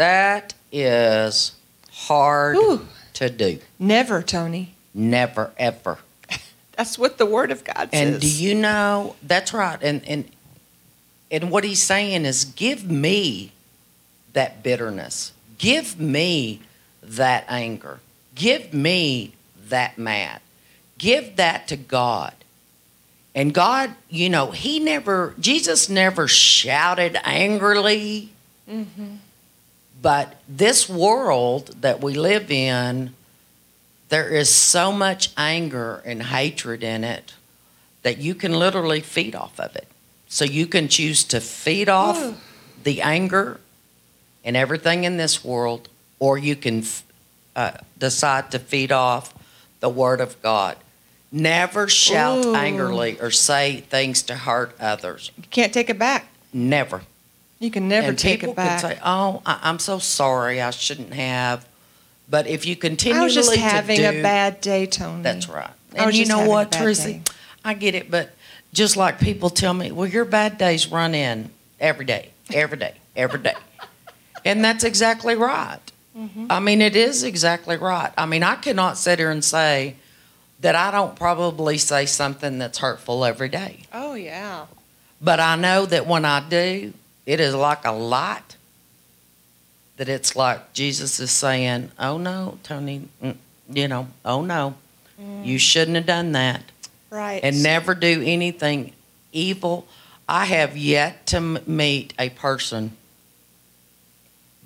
That 0.00 0.54
is 0.72 1.52
hard 1.92 2.56
Ooh, 2.56 2.88
to 3.12 3.28
do. 3.28 3.58
never, 3.78 4.22
Tony. 4.22 4.72
Never 4.94 5.50
ever. 5.58 5.98
That's 6.72 6.98
what 6.98 7.18
the 7.18 7.26
word 7.26 7.50
of 7.50 7.64
God 7.64 7.90
says. 7.90 8.12
And 8.14 8.18
do 8.18 8.26
you 8.26 8.54
know 8.54 9.16
that's 9.22 9.52
right. 9.52 9.78
And 9.82 10.02
and 10.08 10.24
and 11.30 11.50
what 11.50 11.64
he's 11.64 11.82
saying 11.82 12.24
is 12.24 12.46
give 12.46 12.90
me 12.90 13.52
that 14.32 14.62
bitterness. 14.62 15.32
Give 15.58 16.00
me 16.00 16.62
that 17.02 17.44
anger. 17.46 18.00
Give 18.34 18.72
me 18.72 19.34
that 19.68 19.98
mad. 19.98 20.40
Give 20.96 21.36
that 21.36 21.68
to 21.68 21.76
God. 21.76 22.32
And 23.34 23.52
God, 23.52 23.94
you 24.08 24.30
know, 24.30 24.50
he 24.50 24.80
never 24.80 25.34
Jesus 25.38 25.90
never 25.90 26.26
shouted 26.26 27.18
angrily. 27.22 28.30
Mhm. 28.66 29.18
But 30.00 30.36
this 30.48 30.88
world 30.88 31.76
that 31.82 32.02
we 32.02 32.14
live 32.14 32.50
in, 32.50 33.14
there 34.08 34.28
is 34.28 34.48
so 34.48 34.92
much 34.92 35.30
anger 35.36 36.02
and 36.04 36.22
hatred 36.22 36.82
in 36.82 37.04
it 37.04 37.34
that 38.02 38.18
you 38.18 38.34
can 38.34 38.52
literally 38.52 39.00
feed 39.00 39.34
off 39.34 39.60
of 39.60 39.76
it. 39.76 39.86
So 40.28 40.44
you 40.44 40.66
can 40.66 40.88
choose 40.88 41.24
to 41.24 41.40
feed 41.40 41.88
off 41.88 42.40
the 42.82 43.02
anger 43.02 43.60
and 44.44 44.56
everything 44.56 45.04
in 45.04 45.16
this 45.16 45.44
world, 45.44 45.88
or 46.18 46.38
you 46.38 46.56
can 46.56 46.84
uh, 47.54 47.72
decide 47.98 48.50
to 48.52 48.58
feed 48.58 48.92
off 48.92 49.34
the 49.80 49.88
Word 49.88 50.20
of 50.20 50.40
God. 50.40 50.76
Never 51.32 51.88
shout 51.88 52.44
Ooh. 52.44 52.54
angrily 52.54 53.20
or 53.20 53.30
say 53.30 53.80
things 53.80 54.22
to 54.24 54.34
hurt 54.34 54.74
others. 54.80 55.30
You 55.36 55.44
can't 55.50 55.72
take 55.72 55.90
it 55.90 55.98
back. 55.98 56.26
Never. 56.52 57.02
You 57.60 57.70
can 57.70 57.88
never 57.88 58.08
and 58.08 58.18
take 58.18 58.40
people 58.40 58.54
it 58.54 58.56
back. 58.56 58.80
could 58.80 58.88
say, 58.88 58.98
"Oh, 59.04 59.42
I, 59.46 59.60
I'm 59.62 59.78
so 59.78 59.98
sorry. 59.98 60.60
I 60.60 60.70
shouldn't 60.70 61.12
have." 61.12 61.66
But 62.28 62.46
if 62.46 62.64
you 62.64 62.74
continually 62.74 63.20
I 63.20 63.24
was 63.24 63.34
just 63.34 63.54
having 63.54 63.98
do, 63.98 64.08
a 64.08 64.22
bad 64.22 64.60
day, 64.60 64.86
Tony. 64.86 65.22
That's 65.22 65.48
right. 65.48 65.70
And 65.94 66.14
you 66.14 66.24
just 66.24 66.30
know 66.30 66.48
what, 66.48 66.72
Tracy? 66.72 67.14
day. 67.14 67.22
I 67.64 67.74
get 67.74 67.94
it, 67.94 68.10
but 68.10 68.30
just 68.72 68.96
like 68.96 69.20
people 69.20 69.50
tell 69.50 69.74
me, 69.74 69.92
well, 69.92 70.08
your 70.08 70.24
bad 70.24 70.56
days 70.56 70.88
run 70.88 71.14
in 71.14 71.50
every 71.78 72.04
day, 72.04 72.30
every 72.52 72.78
day, 72.78 72.94
every 73.16 73.40
day. 73.40 73.54
and 74.44 74.64
that's 74.64 74.84
exactly 74.84 75.34
right. 75.34 75.80
Mm-hmm. 76.16 76.46
I 76.50 76.60
mean, 76.60 76.80
it 76.80 76.96
is 76.96 77.24
exactly 77.24 77.76
right. 77.76 78.12
I 78.16 78.26
mean, 78.26 78.42
I 78.42 78.54
cannot 78.56 78.96
sit 78.96 79.18
here 79.18 79.30
and 79.30 79.44
say 79.44 79.96
that 80.60 80.74
I 80.74 80.90
don't 80.90 81.16
probably 81.16 81.78
say 81.78 82.06
something 82.06 82.58
that's 82.58 82.78
hurtful 82.78 83.24
every 83.24 83.48
day. 83.48 83.80
Oh 83.92 84.14
yeah. 84.14 84.66
But 85.20 85.40
I 85.40 85.56
know 85.56 85.84
that 85.86 86.06
when 86.06 86.24
I 86.24 86.40
do, 86.48 86.92
it 87.30 87.38
is 87.38 87.54
like 87.54 87.84
a 87.84 87.92
light. 87.92 88.56
That 89.98 90.08
it's 90.08 90.34
like 90.34 90.72
Jesus 90.72 91.20
is 91.20 91.30
saying, 91.30 91.90
"Oh 91.98 92.18
no, 92.18 92.58
Tony, 92.62 93.08
mm, 93.22 93.36
you 93.68 93.86
know, 93.86 94.08
oh 94.24 94.42
no, 94.42 94.74
you 95.44 95.58
shouldn't 95.58 95.96
have 95.96 96.06
done 96.06 96.32
that, 96.32 96.62
Right. 97.10 97.40
and 97.44 97.62
never 97.62 97.94
do 97.94 98.22
anything 98.24 98.92
evil." 99.32 99.86
I 100.28 100.44
have 100.46 100.76
yet 100.76 101.26
to 101.26 101.36
m- 101.36 101.58
meet 101.66 102.14
a 102.18 102.30
person 102.30 102.96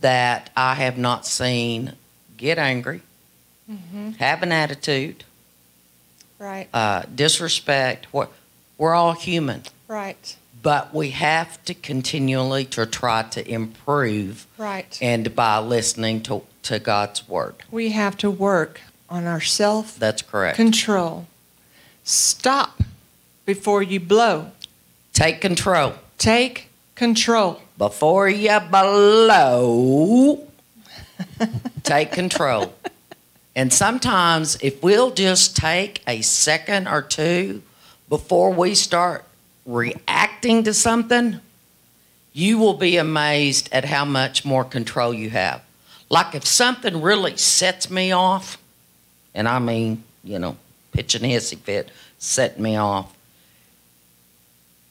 that 0.01 0.51
I 0.57 0.75
have 0.75 0.99
not 0.99 1.27
seen 1.27 1.95
get 2.37 2.59
angry, 2.59 3.01
have 4.19 4.43
an 4.43 4.53
attitude, 4.53 5.25
right. 6.39 6.69
uh, 6.75 7.03
disrespect. 7.15 8.07
We're, 8.13 8.29
we're 8.79 8.95
all 8.95 9.13
human 9.15 9.63
Right. 9.89 10.37
But 10.65 10.93
we 10.95 11.11
have 11.11 11.63
to 11.67 11.75
continually 11.75 12.65
to 12.65 12.85
try 12.87 13.23
to 13.23 13.41
improve 13.49 14.47
Right. 14.59 14.99
and 15.01 15.37
by 15.37 15.59
listening 15.61 16.23
to, 16.23 16.43
to 16.65 16.79
god's 16.81 17.29
word 17.29 17.55
We 17.71 17.91
have 17.91 18.17
to 18.19 18.31
work 18.31 18.81
on 19.09 19.27
our 19.27 19.41
self 19.41 19.97
that's 19.99 20.23
correct 20.23 20.57
control. 20.57 21.27
Stop 22.03 22.83
before 23.47 23.83
you 23.83 24.01
blow. 24.01 24.51
take 25.13 25.41
control 25.41 25.93
Take 26.19 26.69
control. 26.97 27.61
before 27.79 28.29
you 28.29 28.59
blow 28.71 30.47
take 31.83 32.11
control 32.13 32.75
and 33.55 33.73
sometimes 33.73 34.57
if 34.63 34.83
we'll 34.83 35.11
just 35.13 35.57
take 35.57 36.03
a 36.09 36.21
second 36.23 36.89
or 36.89 37.03
two 37.03 37.63
before 38.09 38.51
we 38.53 38.75
start 38.75 39.25
reacting 39.67 40.65
to 40.65 40.75
something 40.75 41.41
you 42.33 42.59
will 42.59 42.75
be 42.75 42.97
amazed 42.97 43.69
at 43.73 43.85
how 43.85 44.05
much 44.05 44.45
more 44.45 44.65
control 44.65 45.15
you 45.15 45.31
have. 45.31 45.63
Like 46.11 46.35
if 46.35 46.45
something 46.45 47.01
really 47.01 47.37
sets 47.37 47.89
me 47.91 48.11
off, 48.13 48.59
and 49.35 49.47
I 49.49 49.59
mean, 49.61 50.03
you 50.25 50.39
know, 50.39 50.57
pitch 50.93 51.15
and 51.15 51.25
hissy 51.25 51.57
fit, 51.57 51.91
set 52.19 52.59
me 52.59 52.77
off. 52.77 53.15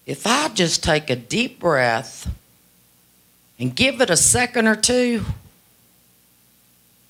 If 0.05 0.25
I 0.25 0.49
just 0.49 0.83
take 0.83 1.09
a 1.09 1.15
deep 1.15 1.59
breath 1.59 2.29
and 3.59 3.75
give 3.75 4.01
it 4.01 4.09
a 4.09 4.17
second 4.17 4.67
or 4.67 4.75
two, 4.75 5.23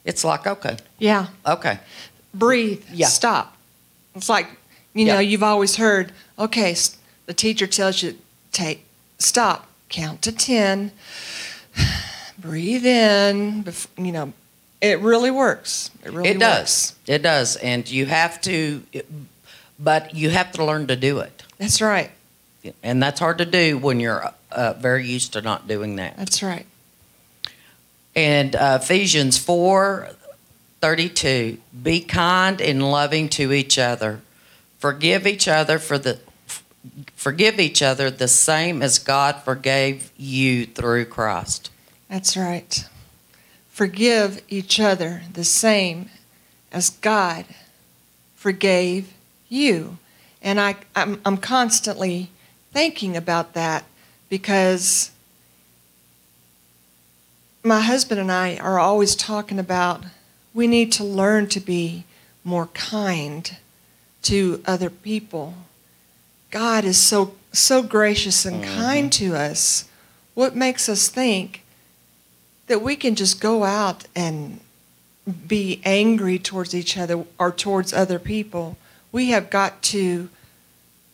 it's 0.06 0.24
like, 0.24 0.46
okay, 0.48 0.78
Yeah. 1.00 1.28
okay, 1.46 1.80
Breathe. 2.34 2.84
Yeah. 2.92 3.08
Stop. 3.08 3.56
It's 4.16 4.30
like, 4.30 4.48
you 4.96 5.06
know, 5.06 5.20
you've 5.20 5.44
always 5.44 5.76
heard, 5.76 6.12
okay, 6.38 6.76
the 7.26 7.34
teacher 7.34 7.68
tells 7.68 8.04
you, 8.04 8.18
take, 8.52 8.86
stop, 9.20 9.68
count 9.90 10.22
to 10.24 10.32
10, 10.32 10.92
breathe 12.38 12.86
in, 12.86 13.66
you 13.98 14.12
know, 14.12 14.34
it 14.82 15.00
really 15.00 15.32
works. 15.32 15.92
It 16.04 16.12
really 16.12 16.30
it 16.30 16.38
works. 16.38 16.40
does. 16.40 16.96
It 17.08 17.22
does. 17.24 17.56
And 17.56 17.90
you 17.90 18.06
have 18.06 18.42
to, 18.42 18.84
but 19.80 20.14
you 20.14 20.30
have 20.30 20.52
to 20.54 20.66
learn 20.66 20.88
to 20.88 20.96
do 20.96 21.20
it. 21.20 21.44
That's 21.58 21.82
right. 21.82 22.12
And 22.82 23.02
that's 23.02 23.20
hard 23.20 23.38
to 23.38 23.46
do 23.46 23.78
when 23.78 24.00
you're 24.00 24.30
uh, 24.52 24.74
very 24.74 25.08
used 25.08 25.34
to 25.34 25.42
not 25.42 25.68
doing 25.68 25.96
that. 25.98 26.18
That's 26.18 26.44
right. 26.44 26.66
And 28.16 28.56
uh, 28.56 28.80
Ephesians 28.82 29.38
4 29.38 30.10
32, 30.82 31.60
be 31.82 32.02
kind 32.02 32.60
and 32.60 32.92
loving 32.92 33.30
to 33.30 33.54
each 33.54 33.80
other. 33.80 34.20
Forgive 34.80 35.26
each 35.26 35.48
other 35.48 35.80
for 35.80 35.98
the 35.98 36.20
forgive 37.16 37.60
each 37.60 37.82
other 37.82 38.10
the 38.12 38.28
same 38.28 38.82
as 38.82 39.00
God 39.00 39.42
forgave 39.44 40.12
you 40.18 40.66
through 40.66 41.06
Christ. 41.06 41.70
That's 42.10 42.38
right. 42.38 42.88
Forgive 43.70 44.42
each 44.50 44.80
other 44.80 45.24
the 45.34 45.44
same 45.44 46.10
as 46.72 46.90
God 46.90 47.46
forgave 48.36 49.14
you. 49.50 49.98
And 50.42 50.60
I, 50.60 50.76
I'm, 50.96 51.22
I'm 51.26 51.38
constantly 51.38 52.30
thinking 52.72 53.16
about 53.16 53.54
that 53.54 53.86
because 54.30 55.12
my 57.64 57.80
husband 57.80 58.20
and 58.20 58.32
I 58.32 58.58
are 58.58 58.78
always 58.78 59.16
talking 59.16 59.58
about 59.58 60.04
we 60.54 60.68
need 60.68 60.92
to 60.94 61.04
learn 61.04 61.48
to 61.48 61.60
be 61.60 62.04
more 62.44 62.68
kind 62.68 63.58
to 64.24 64.62
other 64.66 64.90
people. 64.90 65.56
God 66.54 66.86
is 66.86 67.00
so 67.00 67.34
so 67.52 67.82
gracious 67.82 68.46
and 68.46 68.64
mm-hmm. 68.64 68.76
kind 68.80 69.14
to 69.14 69.36
us. 69.36 69.86
What 70.36 70.56
makes 70.56 70.88
us 70.88 71.08
think 71.10 71.64
that 72.68 72.84
we 72.84 72.96
can 72.96 73.16
just 73.16 73.42
go 73.42 73.64
out 73.64 74.04
and 74.16 74.60
be 75.48 75.82
angry 75.84 76.38
towards 76.38 76.76
each 76.76 76.96
other 76.96 77.26
or 77.40 77.52
towards 77.52 77.92
other 77.92 78.20
people? 78.20 78.78
We 79.12 79.30
have 79.30 79.50
got 79.50 79.82
to 79.94 80.30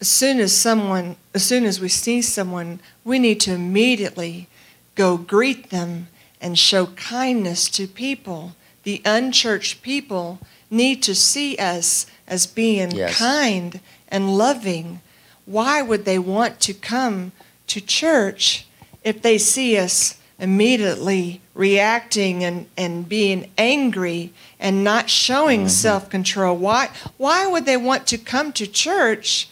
as 0.02 0.10
soon 0.10 0.42
as 0.42 0.54
someone 0.54 1.16
as 1.34 1.46
soon 1.46 1.64
as 1.64 1.80
we 1.80 1.88
see 1.88 2.22
someone, 2.22 2.82
we 3.06 3.18
need 3.18 3.40
to 3.42 3.54
immediately 3.54 4.50
go 4.96 5.16
greet 5.16 5.70
them 5.70 6.10
and 6.42 6.60
show 6.60 6.88
kindness 6.88 7.70
to 7.70 7.88
people. 7.88 8.56
The 8.84 9.02
unchurched 9.06 9.82
people 9.84 10.40
need 10.70 11.02
to 11.04 11.16
see 11.16 11.56
us 11.56 12.08
as 12.28 12.46
being 12.46 12.92
Yes. 12.92 13.18
kind 13.18 13.80
and 14.10 14.38
loving. 14.38 15.00
Why 15.50 15.82
would 15.82 16.06
they 16.06 16.20
want 16.20 16.60
to 16.62 16.76
come 16.76 17.32
to 17.66 17.82
church 17.82 18.68
if 19.04 19.24
they 19.24 19.40
see 19.40 19.80
us 19.80 20.16
immediately 20.38 21.42
reacting 21.56 22.44
and, 22.44 22.68
and 22.78 23.10
being 23.10 23.50
angry 23.58 24.32
and 24.60 24.84
not 24.84 25.10
showing 25.10 25.62
mm-hmm. 25.62 25.70
self 25.70 26.08
control? 26.08 26.56
Why, 26.56 26.92
why 27.18 27.48
would 27.48 27.66
they 27.66 27.78
want 27.78 28.06
to 28.08 28.18
come 28.20 28.54
to 28.54 28.68
church 28.68 29.50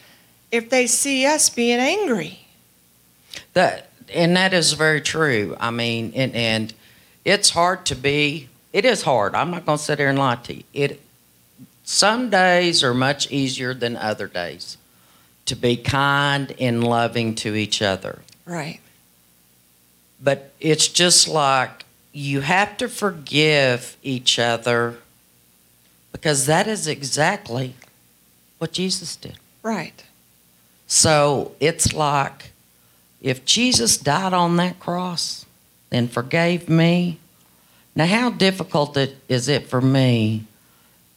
if 0.51 0.69
they 0.69 0.85
see 0.85 1.25
us 1.25 1.49
being 1.49 1.79
angry? 1.79 2.45
That 3.53 3.89
and 4.13 4.37
that 4.37 4.53
is 4.53 4.73
very 4.73 5.01
true. 5.01 5.57
I 5.59 5.71
mean, 5.71 6.13
and, 6.15 6.35
and 6.35 6.73
it's 7.25 7.49
hard 7.49 7.87
to 7.87 7.95
be. 7.95 8.49
It 8.71 8.85
is 8.85 9.01
hard. 9.01 9.33
I'm 9.33 9.49
not 9.49 9.65
going 9.65 9.79
to 9.79 9.83
sit 9.83 9.97
here 9.97 10.09
and 10.09 10.19
lie 10.19 10.35
to 10.35 10.57
you. 10.57 10.63
It 10.75 11.01
some 11.83 12.29
days 12.29 12.83
are 12.83 12.93
much 12.93 13.31
easier 13.31 13.73
than 13.73 13.97
other 13.97 14.27
days 14.27 14.77
to 15.47 15.55
be 15.55 15.75
kind 15.75 16.53
and 16.59 16.83
loving 16.83 17.35
to 17.35 17.55
each 17.55 17.81
other. 17.81 18.19
Right. 18.45 18.79
But 20.21 20.51
it's 20.59 20.87
just 20.87 21.27
like 21.27 21.85
you 22.13 22.41
have 22.41 22.77
to 22.77 22.87
forgive 22.87 23.97
each 24.03 24.39
other 24.39 24.97
because 26.11 26.45
that 26.45 26.67
is 26.67 26.87
exactly 26.87 27.75
what 28.57 28.71
Jesus 28.71 29.15
did. 29.15 29.37
Right. 29.63 30.03
So 30.87 31.53
it's 31.59 31.93
like 31.93 32.51
if 33.21 33.45
Jesus 33.45 33.97
died 33.97 34.33
on 34.33 34.57
that 34.57 34.79
cross 34.79 35.45
and 35.91 36.11
forgave 36.11 36.69
me, 36.69 37.19
now 37.95 38.05
how 38.05 38.29
difficult 38.29 38.95
it, 38.97 39.17
is 39.27 39.47
it 39.47 39.67
for 39.67 39.81
me 39.81 40.45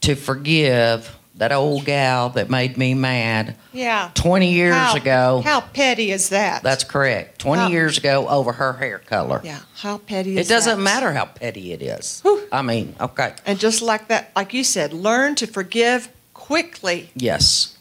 to 0.03 0.15
forgive 0.15 1.17
that 1.41 1.53
old 1.53 1.87
gal 1.87 2.29
that 2.29 2.51
made 2.51 2.77
me 2.77 2.93
mad 2.93 3.57
Yeah. 3.73 4.11
20 4.13 4.53
years 4.53 4.75
how, 4.75 4.95
ago? 4.95 5.43
How 5.43 5.61
petty 5.63 6.13
is 6.13 6.29
that? 6.29 6.63
That's 6.63 6.85
correct. 6.85 7.39
20 7.39 7.63
How- 7.63 7.69
years 7.69 7.97
ago 7.97 8.29
over 8.29 8.53
her 8.53 8.75
hair 8.75 8.99
color. 8.99 9.41
yeah. 9.43 9.61
How 9.77 9.97
petty 9.97 10.37
It 10.37 10.41
is 10.41 10.49
that? 10.49 10.53
It 10.53 10.57
doesn't 10.57 10.83
matter 10.83 11.15
how 11.15 11.25
petty 11.25 11.73
it 11.73 11.81
is. 11.81 12.21
Whew. 12.23 12.43
I 12.53 12.61
mean, 12.61 12.95
okay. 13.01 13.33
And 13.47 13.59
just 13.59 13.81
like 13.81 14.09
that, 14.09 14.33
like 14.37 14.53
you 14.53 14.63
said, 14.65 14.93
learn 14.93 15.35
to 15.37 15.47
forgive 15.47 16.11
quickly. 16.35 17.11
Yes. 17.17 17.75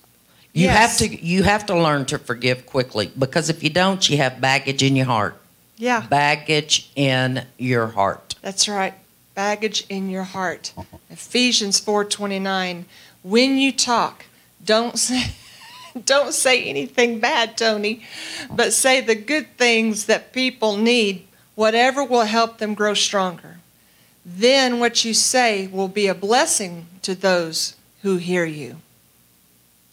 You 0.53 0.67
Yes. 0.67 0.77
have 0.77 0.97
to 1.09 1.25
you 1.25 1.43
have 1.43 1.65
to 1.65 1.75
learn 1.77 2.05
to 2.05 2.17
forgive 2.17 2.65
quickly 2.65 3.11
because 3.19 3.49
if 3.49 3.61
you 3.61 3.69
don't, 3.69 4.09
you 4.09 4.17
have 4.17 4.39
baggage 4.39 4.81
in 4.81 4.95
your 4.95 5.05
heart. 5.05 5.35
Yeah, 5.77 6.01
Baggage 6.09 6.89
in 6.95 7.43
your 7.57 7.87
heart. 7.87 8.35
that's 8.41 8.67
right. 8.69 8.93
Baggage 9.35 9.85
in 9.89 10.09
your 10.09 10.23
heart. 10.25 10.73
Uh-huh. 10.77 10.97
Ephesians 11.09 11.79
4:29. 11.79 12.83
When 13.23 13.57
you 13.57 13.71
talk, 13.71 14.25
don't 14.63 14.97
say 15.07 15.31
don't 16.05 16.33
say 16.33 16.63
anything 16.63 17.19
bad, 17.19 17.57
Tony, 17.57 18.03
but 18.51 18.73
say 18.73 19.01
the 19.01 19.15
good 19.15 19.57
things 19.57 20.05
that 20.05 20.33
people 20.33 20.77
need, 20.77 21.27
whatever 21.55 22.03
will 22.03 22.25
help 22.25 22.59
them 22.59 22.73
grow 22.73 22.93
stronger. 22.93 23.57
Then 24.25 24.79
what 24.79 25.03
you 25.03 25.13
say 25.13 25.67
will 25.67 25.87
be 25.87 26.07
a 26.07 26.13
blessing 26.13 26.85
to 27.01 27.15
those 27.15 27.75
who 28.01 28.17
hear 28.17 28.45
you. 28.45 28.77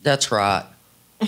That's 0.03 0.31
right. 0.31 0.67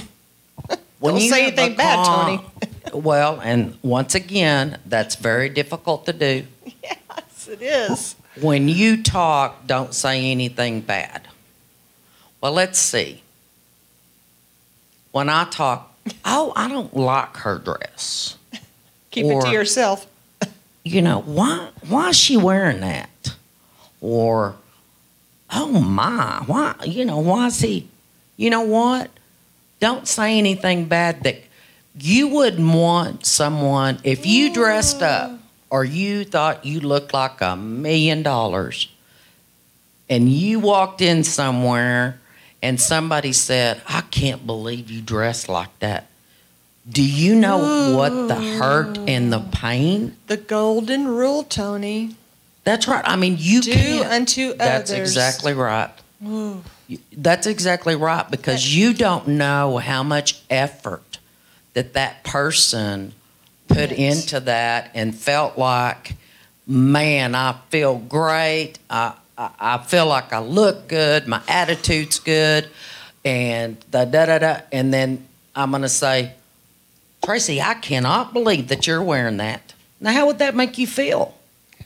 Don't 1.02 1.20
say 1.20 1.44
have 1.44 1.58
a 1.58 1.60
anything 1.60 1.76
bad, 1.76 2.04
Tony. 2.04 2.40
well, 2.92 3.40
and 3.40 3.76
once 3.82 4.14
again, 4.14 4.78
that's 4.86 5.16
very 5.16 5.48
difficult 5.48 6.06
to 6.06 6.12
do. 6.12 6.44
Yes, 6.82 7.48
it 7.48 7.62
is. 7.62 8.16
When 8.40 8.68
you 8.68 9.02
talk, 9.02 9.66
don't 9.66 9.92
say 9.92 10.30
anything 10.30 10.80
bad. 10.80 11.27
Well, 12.40 12.52
let's 12.52 12.78
see. 12.78 13.22
When 15.12 15.28
I 15.28 15.44
talk, 15.44 15.92
oh, 16.24 16.52
I 16.54 16.68
don't 16.68 16.94
like 16.96 17.36
her 17.38 17.58
dress. 17.58 18.36
Keep 19.10 19.26
it 19.26 19.40
to 19.42 19.50
yourself. 19.50 20.06
You 20.84 21.02
know, 21.02 21.20
why 21.20 21.68
why 21.86 22.10
is 22.10 22.16
she 22.16 22.38
wearing 22.38 22.80
that? 22.80 23.34
Or 24.00 24.54
oh 25.52 25.68
my, 25.68 26.42
why 26.46 26.76
you 26.86 27.04
know, 27.04 27.18
why 27.18 27.48
is 27.48 27.60
he 27.60 27.88
you 28.38 28.48
know 28.48 28.62
what? 28.62 29.10
Don't 29.80 30.08
say 30.08 30.38
anything 30.38 30.86
bad 30.86 31.24
that 31.24 31.42
you 31.98 32.28
wouldn't 32.28 32.74
want 32.74 33.26
someone 33.26 33.98
if 34.04 34.24
you 34.24 34.54
dressed 34.54 35.02
up 35.02 35.32
mm. 35.32 35.38
or 35.68 35.84
you 35.84 36.24
thought 36.24 36.64
you 36.64 36.80
looked 36.80 37.12
like 37.12 37.40
a 37.40 37.56
million 37.56 38.22
dollars 38.22 38.88
and 40.08 40.30
you 40.30 40.60
walked 40.60 41.02
in 41.02 41.24
somewhere 41.24 42.20
and 42.62 42.80
somebody 42.80 43.32
said, 43.32 43.80
I 43.86 44.00
can't 44.02 44.46
believe 44.46 44.90
you 44.90 45.00
dress 45.00 45.48
like 45.48 45.76
that. 45.80 46.06
Do 46.90 47.02
you 47.04 47.34
know 47.34 47.94
what 47.96 48.28
the 48.28 48.34
hurt 48.58 48.98
and 49.06 49.32
the 49.32 49.40
pain? 49.40 50.16
The 50.26 50.38
golden 50.38 51.06
rule, 51.06 51.42
Tony. 51.44 52.16
That's 52.64 52.88
right. 52.88 53.04
I 53.06 53.16
mean, 53.16 53.36
you 53.38 53.60
Do 53.60 53.72
can't. 53.72 54.06
unto 54.10 54.54
That's 54.54 54.90
others. 54.90 55.00
exactly 55.10 55.52
right. 55.52 55.90
Ooh. 56.26 56.62
That's 57.16 57.46
exactly 57.46 57.94
right 57.94 58.28
because 58.30 58.74
you 58.74 58.94
don't 58.94 59.28
know 59.28 59.76
how 59.78 60.02
much 60.02 60.40
effort 60.48 61.18
that 61.74 61.92
that 61.92 62.24
person 62.24 63.12
put 63.68 63.90
Yes. 63.90 64.24
into 64.24 64.40
that 64.40 64.90
and 64.94 65.14
felt 65.14 65.58
like, 65.58 66.14
man, 66.66 67.34
I 67.34 67.56
feel 67.68 67.96
great. 67.98 68.74
I, 68.88 69.12
I, 69.38 69.50
I 69.58 69.78
feel 69.78 70.06
like 70.06 70.32
I 70.32 70.40
look 70.40 70.88
good. 70.88 71.26
My 71.26 71.40
attitude's 71.48 72.18
good. 72.18 72.68
And 73.24 73.78
da 73.90 74.04
da 74.04 74.26
da 74.26 74.38
da. 74.38 74.60
And 74.72 74.92
then 74.92 75.26
I'm 75.54 75.70
going 75.70 75.82
to 75.82 75.88
say, 75.88 76.32
Tracy, 77.24 77.60
I 77.60 77.74
cannot 77.74 78.32
believe 78.32 78.68
that 78.68 78.86
you're 78.86 79.02
wearing 79.02 79.38
that. 79.38 79.74
Now, 80.00 80.12
how 80.12 80.26
would 80.26 80.38
that 80.38 80.54
make 80.54 80.78
you 80.78 80.86
feel? 80.86 81.34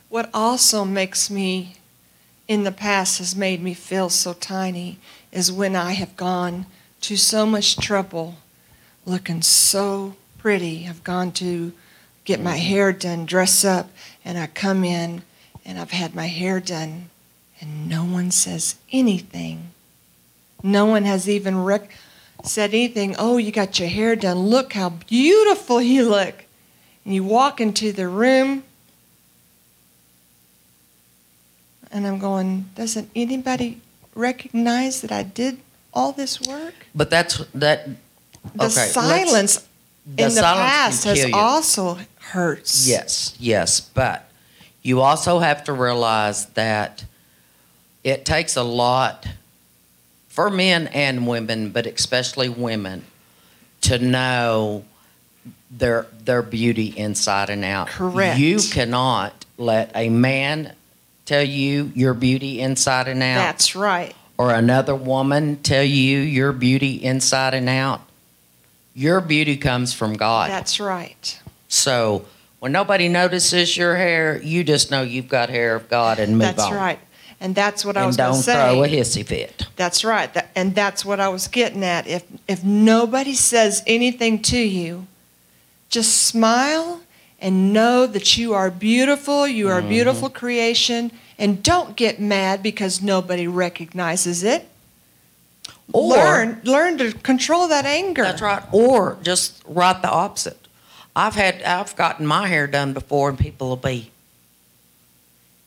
What 0.09 0.29
also 0.35 0.85
makes 0.85 1.31
me, 1.31 1.77
in 2.47 2.65
the 2.65 2.73
past, 2.73 3.19
has 3.19 3.35
made 3.35 3.63
me 3.63 3.73
feel 3.73 4.11
so 4.11 4.35
tiny 4.35 4.99
is 5.31 5.51
when 5.51 5.75
I 5.75 5.93
have 5.93 6.17
gone 6.17 6.67
to 7.03 7.17
so 7.17 7.47
much 7.47 7.77
trouble 7.77 8.37
looking 9.07 9.43
so 9.43 10.15
pretty. 10.39 10.87
I've 10.87 11.03
gone 11.03 11.33
to 11.33 11.73
get 12.25 12.41
my 12.41 12.53
mm-hmm. 12.57 12.61
hair 12.61 12.93
done, 12.93 13.25
dress 13.25 13.65
up, 13.65 13.91
and 14.25 14.39
I 14.39 14.47
come 14.49 14.85
in 14.85 15.23
and 15.65 15.79
I've 15.79 15.93
had 15.93 16.15
my 16.15 16.27
hair 16.27 16.61
done, 16.61 17.09
and 17.63 17.89
no 17.89 18.05
one 18.05 18.31
says 18.33 18.75
anything. 18.91 19.71
No 20.63 20.85
one 20.85 21.05
has 21.05 21.29
even 21.29 21.63
rec- 21.63 21.91
said 22.43 22.71
anything. 22.71 23.15
Oh, 23.19 23.37
you 23.37 23.53
got 23.53 23.79
your 23.79 23.89
hair 23.89 24.17
done. 24.17 24.41
Look 24.41 24.73
how 24.73 24.91
beautiful 24.91 25.81
you 25.81 26.09
look. 26.09 26.45
And 27.05 27.15
you 27.15 27.25
walk 27.25 27.61
into 27.61 27.93
the 27.93 28.09
room, 28.09 28.65
and 31.91 32.07
I'm 32.07 32.19
going, 32.19 32.71
doesn't 32.75 33.11
anybody 33.15 33.81
recognize 34.15 35.01
that 35.01 35.11
I 35.11 35.23
did 35.23 35.59
all 35.93 36.13
this 36.13 36.41
work? 36.41 36.75
But 36.95 37.11
that's 37.11 37.39
that. 37.55 37.89
The 38.55 38.65
okay, 38.65 38.71
silence 38.71 39.67
the 40.05 40.25
in 40.25 40.29
the 40.29 40.31
silence 40.31 40.71
past 40.71 41.05
has 41.05 41.25
you. 41.25 41.35
also 41.35 41.99
hurts. 42.19 42.89
Yes, 42.89 43.37
yes, 43.39 43.81
but 43.81 44.29
you 44.83 45.01
also 45.01 45.39
have 45.39 45.65
to 45.65 45.73
realize 45.73 46.47
that 46.47 47.05
it 48.05 48.25
takes 48.25 48.57
a 48.57 48.63
lot 48.63 49.27
for 50.29 50.51
men 50.51 50.87
and 50.89 51.27
women, 51.27 51.71
but 51.71 51.87
especially 51.87 52.49
women, 52.49 53.05
to 53.83 53.99
know 53.99 54.85
their 55.71 56.07
their 56.25 56.43
beauty 56.43 56.87
inside 56.97 57.51
and 57.51 57.65
out. 57.65 57.89
Correct. 57.89 58.39
You 58.39 58.59
cannot 58.71 59.45
let 59.59 59.91
a 59.95 60.09
man 60.09 60.73
tell 61.25 61.43
you 61.43 61.91
your 61.95 62.15
beauty 62.15 62.61
inside 62.61 63.09
and 63.09 63.23
out, 63.23 63.39
That's 63.39 63.75
right. 63.77 64.15
or 64.39 64.53
another 64.53 64.95
woman 64.95 65.57
tell 65.63 65.85
you 65.85 66.19
your 66.19 66.53
beauty 66.53 67.03
inside 67.03 67.55
and 67.55 67.69
out. 67.69 68.01
Your 68.95 69.21
beauty 69.21 69.57
comes 69.57 69.95
from 69.95 70.15
God. 70.15 70.51
That's 70.51 70.79
right. 70.79 71.41
So 71.69 72.27
when 72.59 72.73
nobody 72.73 73.09
notices 73.09 73.77
your 73.77 73.97
hair, 73.97 74.41
you 74.43 74.63
just 74.65 74.91
know 74.91 75.03
you've 75.03 75.29
got 75.29 75.49
hair 75.49 75.75
of 75.75 75.89
God 75.89 76.19
and 76.19 76.33
move 76.33 76.41
That's 76.57 76.63
on. 76.65 76.75
right. 76.75 76.99
And 77.43 77.57
that's 77.57 77.85
what 77.85 77.97
I 77.97 78.07
was 78.07 78.17
going 78.17 78.31
don't 78.31 78.39
to 78.39 78.43
say. 78.45 78.53
throw 78.55 78.85
a 78.85 78.89
hissy 78.89 79.27
fit. 79.27 79.67
That's 79.75 80.05
right. 80.05 80.33
That, 80.33 80.51
and 80.55 80.77
that's 80.77 81.05
what 81.05 81.19
I 81.19 81.29
was 81.29 81.49
getting 81.49 81.83
at. 81.83 82.07
If 82.07 82.23
if 82.47 82.63
nobody 82.63 83.35
says 83.35 83.83
anything 83.85 84.41
to 84.43 84.59
you, 84.59 85.09
just 85.89 86.23
smile 86.23 87.01
and 87.41 87.73
know 87.73 88.07
that 88.07 88.39
you 88.39 88.55
are 88.55 88.71
beautiful, 88.71 89.49
you 89.49 89.69
are 89.69 89.81
a 89.81 89.83
beautiful 89.83 90.29
Mm-hmm. 90.29 90.37
creation, 90.39 91.11
and 91.37 91.61
don't 91.65 91.97
get 91.97 92.21
mad 92.21 92.63
because 92.63 93.03
nobody 93.03 93.49
recognizes 93.49 94.45
it. 94.45 94.69
Or 95.93 96.11
learn 96.17 96.61
learn 96.63 96.97
to 96.99 97.11
control 97.13 97.67
that 97.69 97.85
anger. 97.87 98.23
that's 98.23 98.41
right. 98.41 98.63
Or 98.71 99.19
just 99.23 99.65
right 99.67 100.01
the 100.01 100.09
opposite. 100.11 100.59
I've 101.17 101.35
had 101.35 101.61
I've 101.65 101.97
gotten 101.97 102.25
my 102.25 102.47
hair 102.47 102.69
done 102.69 102.93
before, 102.93 103.29
and 103.31 103.37
people 103.39 103.69
will 103.71 103.77
be, 103.77 104.12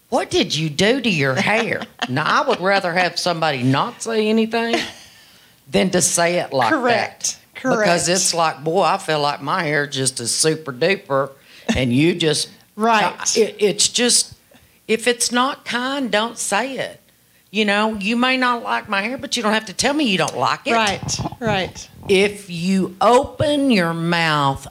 "What 0.09 0.29
did 0.29 0.55
you 0.55 0.69
do 0.69 1.01
to 1.01 1.09
your 1.09 1.35
hair?" 1.35 1.83
now 2.09 2.43
I 2.43 2.47
would 2.47 2.61
rather 2.61 2.93
have 2.93 3.19
somebody 3.19 3.63
not 3.63 4.01
say 4.01 4.27
anything 4.27 4.75
than 5.69 5.89
to 5.91 6.01
say 6.01 6.39
it 6.39 6.53
like 6.53 6.71
Correct. 6.71 7.23
that. 7.23 7.61
Correct. 7.61 7.75
Correct. 7.75 7.81
Because 7.81 8.09
it's 8.09 8.33
like, 8.33 8.63
boy, 8.63 8.83
I 8.83 8.97
feel 8.97 9.19
like 9.19 9.41
my 9.41 9.63
hair 9.63 9.87
just 9.87 10.19
is 10.19 10.33
super 10.33 10.71
duper, 10.71 11.31
and 11.75 11.91
you 11.91 12.13
just 12.15 12.49
Right. 12.75 13.37
It, 13.37 13.55
it's 13.59 13.87
just 13.87 14.35
if 14.87 15.07
it's 15.07 15.31
not 15.31 15.65
kind, 15.65 16.11
don't 16.11 16.37
say 16.37 16.77
it. 16.77 17.01
You 17.51 17.63
know, 17.63 17.95
you 17.95 18.17
may 18.17 18.35
not 18.35 18.63
like 18.63 18.89
my 18.89 19.01
hair, 19.01 19.17
but 19.17 19.37
you 19.37 19.43
don't 19.43 19.53
have 19.53 19.65
to 19.67 19.73
tell 19.73 19.93
me 19.93 20.03
you 20.05 20.17
don't 20.17 20.37
like 20.37 20.67
it. 20.67 20.73
Right. 20.73 21.19
Right. 21.39 21.89
If 22.09 22.49
you 22.49 22.97
open 22.99 23.71
your 23.71 23.93
mouth, 23.93 24.67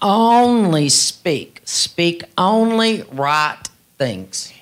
only 0.00 0.88
speak. 0.88 1.60
Speak 1.64 2.22
only 2.38 3.02
right 3.10 3.58
things. 3.98 4.52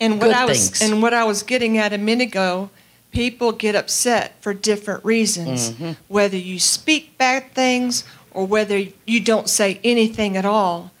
And 0.00 0.20
what 0.20 0.28
Good 0.28 0.36
I 0.36 0.44
was 0.44 0.70
things. 0.70 0.82
and 0.92 1.02
what 1.02 1.12
I 1.12 1.24
was 1.24 1.42
getting 1.42 1.76
at 1.78 1.92
a 1.92 1.98
minute 1.98 2.28
ago, 2.28 2.70
people 3.10 3.52
get 3.52 3.74
upset 3.74 4.34
for 4.40 4.54
different 4.54 5.04
reasons. 5.04 5.70
Mm-hmm. 5.70 5.92
Whether 6.08 6.36
you 6.36 6.58
speak 6.58 7.18
bad 7.18 7.52
things 7.52 8.04
or 8.30 8.46
whether 8.46 8.78
you 9.06 9.20
don't 9.20 9.48
say 9.48 9.80
anything 9.82 10.36
at 10.36 10.44
all, 10.44 10.92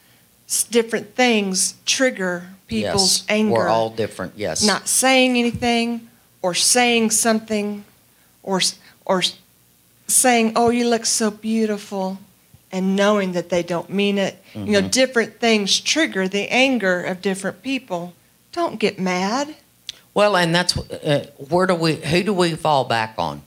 different 0.70 1.14
things 1.14 1.74
trigger 1.86 2.48
people's 2.66 3.20
yes, 3.20 3.26
anger. 3.28 3.52
We're 3.52 3.68
all 3.68 3.90
different. 3.90 4.32
Yes. 4.36 4.64
Not 4.66 4.88
saying 4.88 5.36
anything 5.38 6.08
or 6.42 6.54
saying 6.54 7.10
something 7.12 7.84
or 8.42 8.60
or 9.04 9.22
saying, 10.06 10.52
"Oh, 10.56 10.70
you 10.70 10.88
look 10.88 11.06
so 11.06 11.30
beautiful." 11.30 12.18
And 12.70 12.94
knowing 12.96 13.32
that 13.32 13.48
they 13.48 13.62
don't 13.62 13.88
mean 13.88 14.18
it, 14.18 14.36
you 14.54 14.60
know, 14.72 14.80
Mm-hmm. 14.80 14.88
different 14.88 15.40
things 15.40 15.80
trigger 15.80 16.28
the 16.28 16.48
anger 16.52 17.02
of 17.02 17.22
different 17.22 17.62
people. 17.62 18.12
Don't 18.52 18.78
get 18.78 18.98
mad. 18.98 19.54
Well, 20.14 20.36
and 20.36 20.54
that's 20.54 20.76
uh, 20.76 21.26
where 21.48 21.66
do 21.66 21.74
we? 21.74 21.94
Who 21.96 22.22
do 22.22 22.32
we 22.32 22.54
fall 22.54 22.84
back 22.84 23.14
on? 23.18 23.42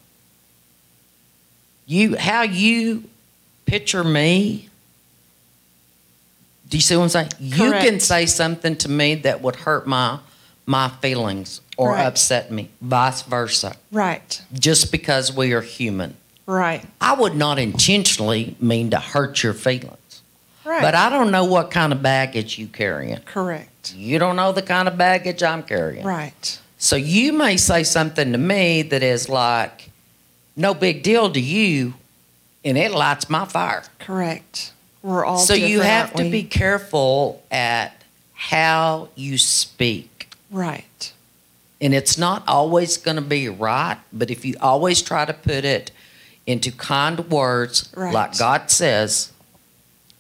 You, 1.86 2.16
how 2.18 2.44
you 2.44 3.04
picture 3.66 4.04
me? 4.04 4.70
Do 6.70 6.78
you 6.78 6.82
see 6.82 6.96
what 6.96 7.04
I'm 7.04 7.10
saying? 7.10 7.30
You 7.40 7.72
can 7.72 8.00
say 8.00 8.26
something 8.26 8.78
to 8.78 8.90
me 8.90 9.16
that 9.16 9.42
would 9.42 9.58
hurt 9.58 9.86
my 9.88 10.20
my 10.66 10.88
feelings 11.02 11.60
or 11.76 11.92
Right. 11.94 12.06
upset 12.06 12.52
me. 12.52 12.70
Vice 12.80 13.24
versa. 13.24 13.76
Right, 13.92 14.42
Just 14.54 14.92
because 14.92 15.36
we 15.36 15.52
are 15.52 15.62
human. 15.62 16.16
Right. 16.46 16.86
I 17.02 17.14
would 17.14 17.36
not 17.36 17.60
intentionally 17.60 18.56
mean 18.62 18.92
to 18.92 19.00
hurt 19.00 19.44
your 19.44 19.54
feelings. 19.54 19.98
Right. 20.64 20.82
But 20.82 20.94
I 20.96 21.10
don't 21.10 21.32
know 21.32 21.46
what 21.46 21.72
kind 21.72 21.92
of 21.92 22.02
baggage 22.04 22.58
you 22.60 22.68
carrying. 22.68 23.18
Correct. 23.26 23.94
You 23.96 24.20
don't 24.20 24.36
know 24.36 24.52
the 24.52 24.62
kind 24.62 24.88
of 24.88 24.98
baggage 24.98 25.42
I'm 25.42 25.64
carrying. 25.64 26.06
Right. 26.06 26.60
So 26.78 26.96
you 26.96 27.34
may 27.34 27.58
say 27.58 27.84
something 27.84 28.32
to 28.32 28.38
me 28.38 28.82
that 28.84 29.02
is 29.04 29.28
like 29.30 29.90
no 30.56 30.74
big 30.74 31.02
deal 31.04 31.32
to 31.32 31.40
you, 31.40 31.94
and 32.64 32.78
it 32.78 32.92
lights 32.92 33.30
my 33.30 33.46
fire. 33.46 33.84
Correct. 34.00 34.74
We're 35.02 35.26
all 35.26 35.40
so 35.40 35.54
you 35.56 35.82
have 35.82 36.14
to 36.14 36.30
be 36.30 36.44
careful 36.44 37.42
at 37.50 38.04
how 38.34 39.10
you 39.16 39.38
speak. 39.38 40.30
right. 40.52 41.14
And 41.84 41.96
it's 41.96 42.16
not 42.16 42.44
always 42.48 42.98
going 42.98 43.16
to 43.16 43.24
be 43.24 43.50
right, 43.50 43.98
but 44.14 44.30
if 44.30 44.46
you 44.46 44.54
always 44.62 45.02
try 45.02 45.26
to 45.26 45.34
put 45.34 45.66
it 45.66 45.90
into 46.46 46.72
kind 46.72 47.20
words, 47.32 47.90
Right. 47.96 48.14
like 48.14 48.38
God 48.38 48.70
says, 48.70 49.31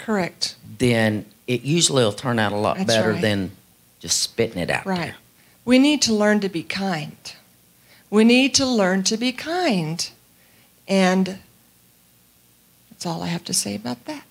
Correct. 0.01 0.55
then 0.79 1.25
it 1.47 1.61
usually 1.61 2.03
will 2.03 2.11
turn 2.13 2.39
out 2.39 2.51
a 2.51 2.57
lot 2.57 2.77
That's 2.77 2.87
better 2.87 3.11
right. 3.13 3.21
than 3.21 3.51
just 3.99 4.19
spitting 4.19 4.57
it 4.59 4.69
out 4.69 4.85
Right. 4.85 4.97
there. 4.99 5.15
We 5.65 5.77
need 5.79 6.01
to 6.03 6.13
learn 6.13 6.39
to 6.41 6.49
be 6.49 6.63
kind. 6.63 7.17
We 8.09 8.23
need 8.23 8.53
to 8.55 8.65
learn 8.65 9.03
to 9.03 9.17
be 9.17 9.31
kind. 9.31 10.09
And 10.87 11.39
that's 12.89 13.05
all 13.05 13.21
I 13.23 13.27
have 13.27 13.43
to 13.45 13.53
say 13.53 13.75
about 13.75 14.05
that. 14.05 14.23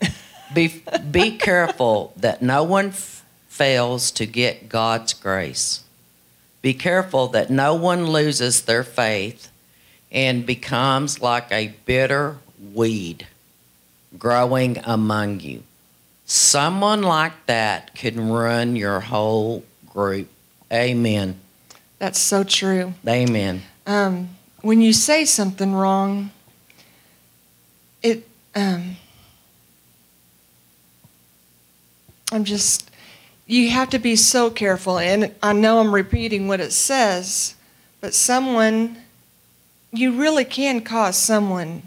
Be, 0.54 0.82
be 1.10 1.36
careful 1.38 2.12
that 2.16 2.42
no 2.42 2.64
one 2.64 2.88
f- 2.88 3.24
fails 3.48 4.10
to 4.12 4.26
get 4.26 4.68
God's 4.68 5.12
grace. 5.14 5.82
Be 6.62 6.74
careful 6.74 7.28
that 7.28 7.50
no 7.50 7.74
one 7.74 8.06
loses 8.08 8.62
their 8.62 8.82
faith 8.82 9.48
and 10.10 10.44
becomes 10.44 11.22
like 11.22 11.46
a 11.52 11.68
bitter 11.86 12.38
weed 12.74 13.26
growing 14.18 14.78
among 14.84 15.40
you. 15.40 15.62
Someone 16.24 17.02
like 17.02 17.46
that 17.46 17.94
can 17.94 18.30
run 18.30 18.76
your 18.76 19.00
whole 19.00 19.64
group. 19.88 20.28
Amen. 20.72 21.40
That's 21.98 22.18
so 22.18 22.44
true. 22.44 22.94
Amen. 23.06 23.62
Um, 23.86 24.30
when 24.62 24.80
you 24.80 24.92
say 24.92 25.24
something 25.24 25.74
wrong, 25.74 26.30
it. 28.02 28.26
Um, 28.54 28.96
I'm 32.32 32.44
just. 32.44 32.88
You 33.46 33.70
have 33.70 33.90
to 33.90 33.98
be 33.98 34.14
so 34.14 34.48
careful, 34.48 34.98
and 34.98 35.34
I 35.42 35.52
know 35.52 35.80
I'm 35.80 35.92
repeating 35.92 36.46
what 36.46 36.60
it 36.60 36.72
says, 36.72 37.56
but 38.00 38.14
someone, 38.14 38.98
you 39.92 40.12
really 40.12 40.44
can 40.44 40.82
cause 40.82 41.16
someone 41.16 41.82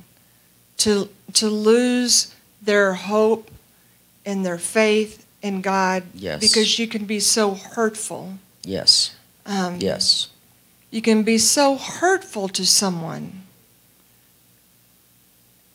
to 0.79 1.07
to 1.33 1.49
lose 1.49 2.33
their 2.61 2.93
hope 2.93 3.49
and 4.25 4.45
their 4.45 4.57
faith 4.57 5.25
in 5.41 5.61
God 5.61 6.03
Yes. 6.13 6.39
because 6.39 6.79
you 6.79 6.87
can 6.87 7.05
be 7.05 7.19
so 7.19 7.53
hurtful. 7.55 8.37
Yes. 8.63 9.11
Um, 9.45 9.77
Yes. 9.79 10.27
you 10.91 11.01
can 11.01 11.23
be 11.23 11.37
so 11.37 11.75
hurtful 11.75 12.47
to 12.49 12.65
someone. 12.65 13.43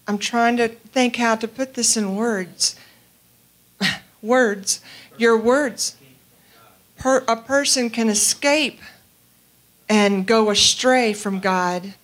I'm 0.07 0.18
trying 0.18 0.57
to 0.57 0.68
think 0.68 1.16
how 1.16 1.37
to 1.37 1.47
put 1.47 1.75
this 1.75 1.97
in 1.97 2.16
words. 2.16 2.77
words. 4.23 4.81
Your 5.18 5.37
words. 5.37 5.97
Per, 6.97 7.18
a 7.29 7.37
person 7.37 7.90
can 7.90 8.09
escape 8.09 8.81
and 9.88 10.27
go 10.27 10.51
astray 10.51 11.12
from 11.12 11.40
God 11.40 11.94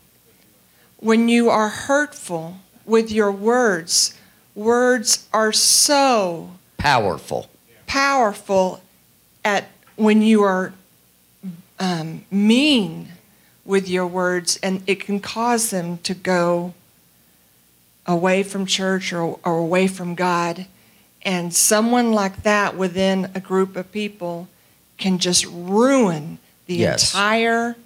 when 0.99 1.29
you 1.29 1.49
are 1.51 1.69
hurtful 1.69 2.59
with 2.87 3.11
your 3.11 3.31
words. 3.33 4.15
Words 4.55 5.27
are 5.33 5.53
so 5.53 6.51
Powerful. 6.79 7.49
powerful 7.87 8.83
at 9.45 9.69
when 9.97 10.23
you 10.23 10.43
are 10.43 10.73
um, 11.79 12.25
mean 12.31 13.09
with 13.65 13.89
your 13.89 14.07
words, 14.07 14.59
and 14.63 14.83
it 14.87 15.01
can 15.01 15.19
cause 15.21 15.71
them 15.71 15.99
to 15.99 16.15
go 16.15 16.75
away 18.07 18.43
from 18.43 18.67
church 18.67 19.13
or, 19.13 19.39
or 19.45 19.59
away 19.59 19.87
from 19.89 20.15
God. 20.15 20.67
And 21.23 21.55
someone 21.55 22.13
like 22.13 22.43
that 22.43 22.77
within 22.77 23.31
a 23.35 23.41
group 23.41 23.77
of 23.77 23.91
people 23.91 24.49
can 24.99 25.19
just 25.19 25.47
ruin 25.47 26.39
the 26.67 26.75
Yes. 26.77 27.13
entire 27.15 27.77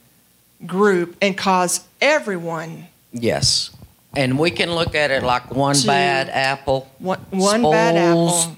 group 0.67 1.17
and 1.23 1.37
cause 1.37 1.87
everyone 2.01 2.89
Yes. 3.13 3.71
And 4.17 4.39
we 4.39 4.51
can 4.51 4.75
look 4.75 4.95
at 4.95 5.11
it 5.11 5.23
like 5.23 5.51
one 5.55 5.75
To- 5.77 5.87
bad 5.87 6.29
apple 6.31 6.89
one, 6.99 7.19
one 7.31 7.63
bad 7.63 7.95
Spoils. 7.95 8.43
apple. 8.45 8.57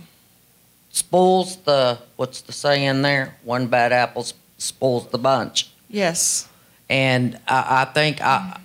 spoils 0.90 1.56
the 1.58 1.98
what's 2.16 2.40
the 2.42 2.52
saying 2.52 3.02
there? 3.02 3.36
One 3.44 3.66
bad 3.66 3.92
apple 3.92 4.26
spoils 4.58 5.08
the 5.10 5.18
bunch. 5.18 5.70
Yes. 5.88 6.48
And 6.88 7.38
I, 7.46 7.82
I 7.82 7.92
think 7.92 8.20
I 8.20 8.58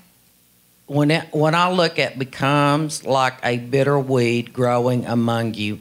when 0.87 1.09
it, 1.11 1.27
when 1.33 1.55
I 1.55 1.71
look 1.71 1.97
at 1.97 2.19
becomes 2.19 3.03
like 3.03 3.33
a 3.43 3.57
bitter 3.57 3.99
weed 3.99 4.53
growing 4.53 5.05
among 5.05 5.55
you. 5.55 5.79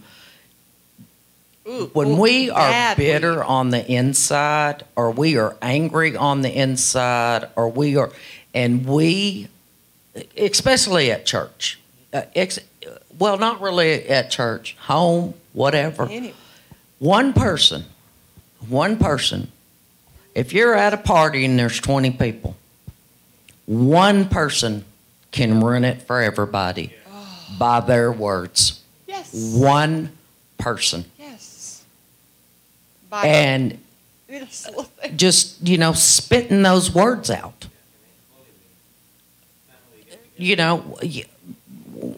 Ooh, 1.66 1.90
When 1.92 2.12
ooh, 2.12 2.20
we 2.20 2.50
are 2.50 2.58
bad 2.70 2.96
bitter 2.96 3.36
weed. 3.36 3.40
on 3.46 3.70
the 3.70 3.90
inside, 3.90 4.84
or 4.96 5.10
we 5.10 5.36
are 5.38 5.56
angry 5.62 6.16
on 6.16 6.42
the 6.42 6.50
inside, 6.50 7.48
or 7.56 7.68
we 7.70 7.96
are, 7.96 8.10
and 8.54 8.86
we, 8.86 9.48
especially 10.36 11.10
at 11.10 11.26
church, 11.26 11.78
uh, 12.12 12.22
ex, 12.34 12.58
well, 13.18 13.38
not 13.38 13.60
really 13.60 14.08
at 14.08 14.30
church, 14.30 14.76
home, 14.80 15.34
whatever. 15.52 16.04
Anyway, 16.04 16.34
One 16.98 17.32
person, 17.32 17.84
one 18.68 18.96
person, 18.98 19.50
if 20.34 20.52
you're 20.52 20.74
at 20.74 20.94
a 20.94 20.96
party 20.98 21.44
and 21.44 21.58
there's 21.58 21.80
20 21.80 22.12
people, 22.12 22.56
one 23.66 24.28
person 24.28 24.84
can 25.30 25.60
ruin 25.60 25.84
it 25.84 26.02
for 26.02 26.20
everybody 26.20 26.94
by 27.58 27.80
their 27.80 28.10
words. 28.12 28.80
yes. 29.06 29.32
One 29.56 30.10
person. 30.58 31.04
Yes. 31.18 31.84
By 33.10 33.26
And 33.26 33.78
just, 35.16 35.66
you 35.66 35.78
know, 35.78 35.92
spitting 35.92 36.62
those 36.62 36.92
words 36.92 37.30
out. 37.30 37.66
You 40.36 40.56
know, 40.56 40.78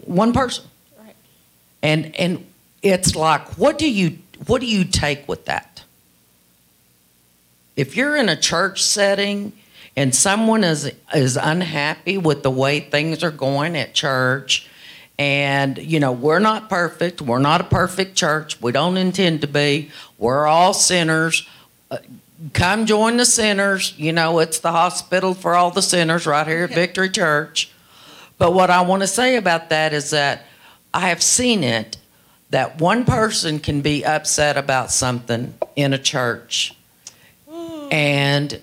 one 0.05 0.33
person. 0.33 0.65
Right. 0.99 1.15
And 1.83 2.15
and 2.19 2.45
it's 2.81 3.15
like 3.15 3.57
what 3.57 3.77
do 3.77 3.89
you 3.89 4.17
what 4.45 4.61
do 4.61 4.67
you 4.67 4.83
take 4.83 5.27
with 5.27 5.45
that? 5.45 5.83
If 7.75 7.95
you're 7.95 8.15
in 8.15 8.29
a 8.29 8.35
church 8.35 8.83
setting 8.83 9.53
and 9.95 10.13
someone 10.13 10.63
is 10.63 10.91
is 11.13 11.37
unhappy 11.37 12.17
with 12.17 12.43
the 12.43 12.51
way 12.51 12.79
things 12.79 13.23
are 13.23 13.31
going 13.31 13.75
at 13.75 13.93
church 13.93 14.69
and 15.19 15.77
you 15.79 15.99
know 15.99 16.11
we're 16.11 16.39
not 16.39 16.69
perfect 16.69 17.21
we're 17.21 17.39
not 17.39 17.59
a 17.59 17.63
perfect 17.63 18.15
church 18.15 18.61
we 18.61 18.71
don't 18.71 18.97
intend 18.97 19.41
to 19.41 19.47
be 19.47 19.89
we're 20.17 20.45
all 20.45 20.73
sinners 20.73 21.47
Uh, 21.89 21.97
come 22.53 22.85
join 22.85 23.17
the 23.17 23.25
sinners 23.25 23.93
you 23.97 24.11
know 24.13 24.39
it's 24.39 24.59
the 24.59 24.71
hospital 24.71 25.33
for 25.33 25.55
all 25.55 25.71
the 25.71 25.81
sinners 25.81 26.27
right 26.27 26.45
here 26.45 26.65
at 26.65 26.73
victory 26.73 27.09
church 27.09 27.71
but 28.37 28.53
what 28.53 28.69
i 28.69 28.81
want 28.81 29.01
to 29.01 29.07
say 29.07 29.35
about 29.35 29.69
that 29.69 29.93
is 29.93 30.11
that 30.11 30.43
i 30.93 31.09
have 31.09 31.21
seen 31.21 31.63
it 31.63 31.97
that 32.49 32.79
one 32.79 33.05
person 33.05 33.59
can 33.59 33.81
be 33.81 34.05
upset 34.05 34.57
about 34.57 34.91
something 34.91 35.53
in 35.75 35.93
a 35.93 35.97
church. 35.97 36.73
And 37.91 38.61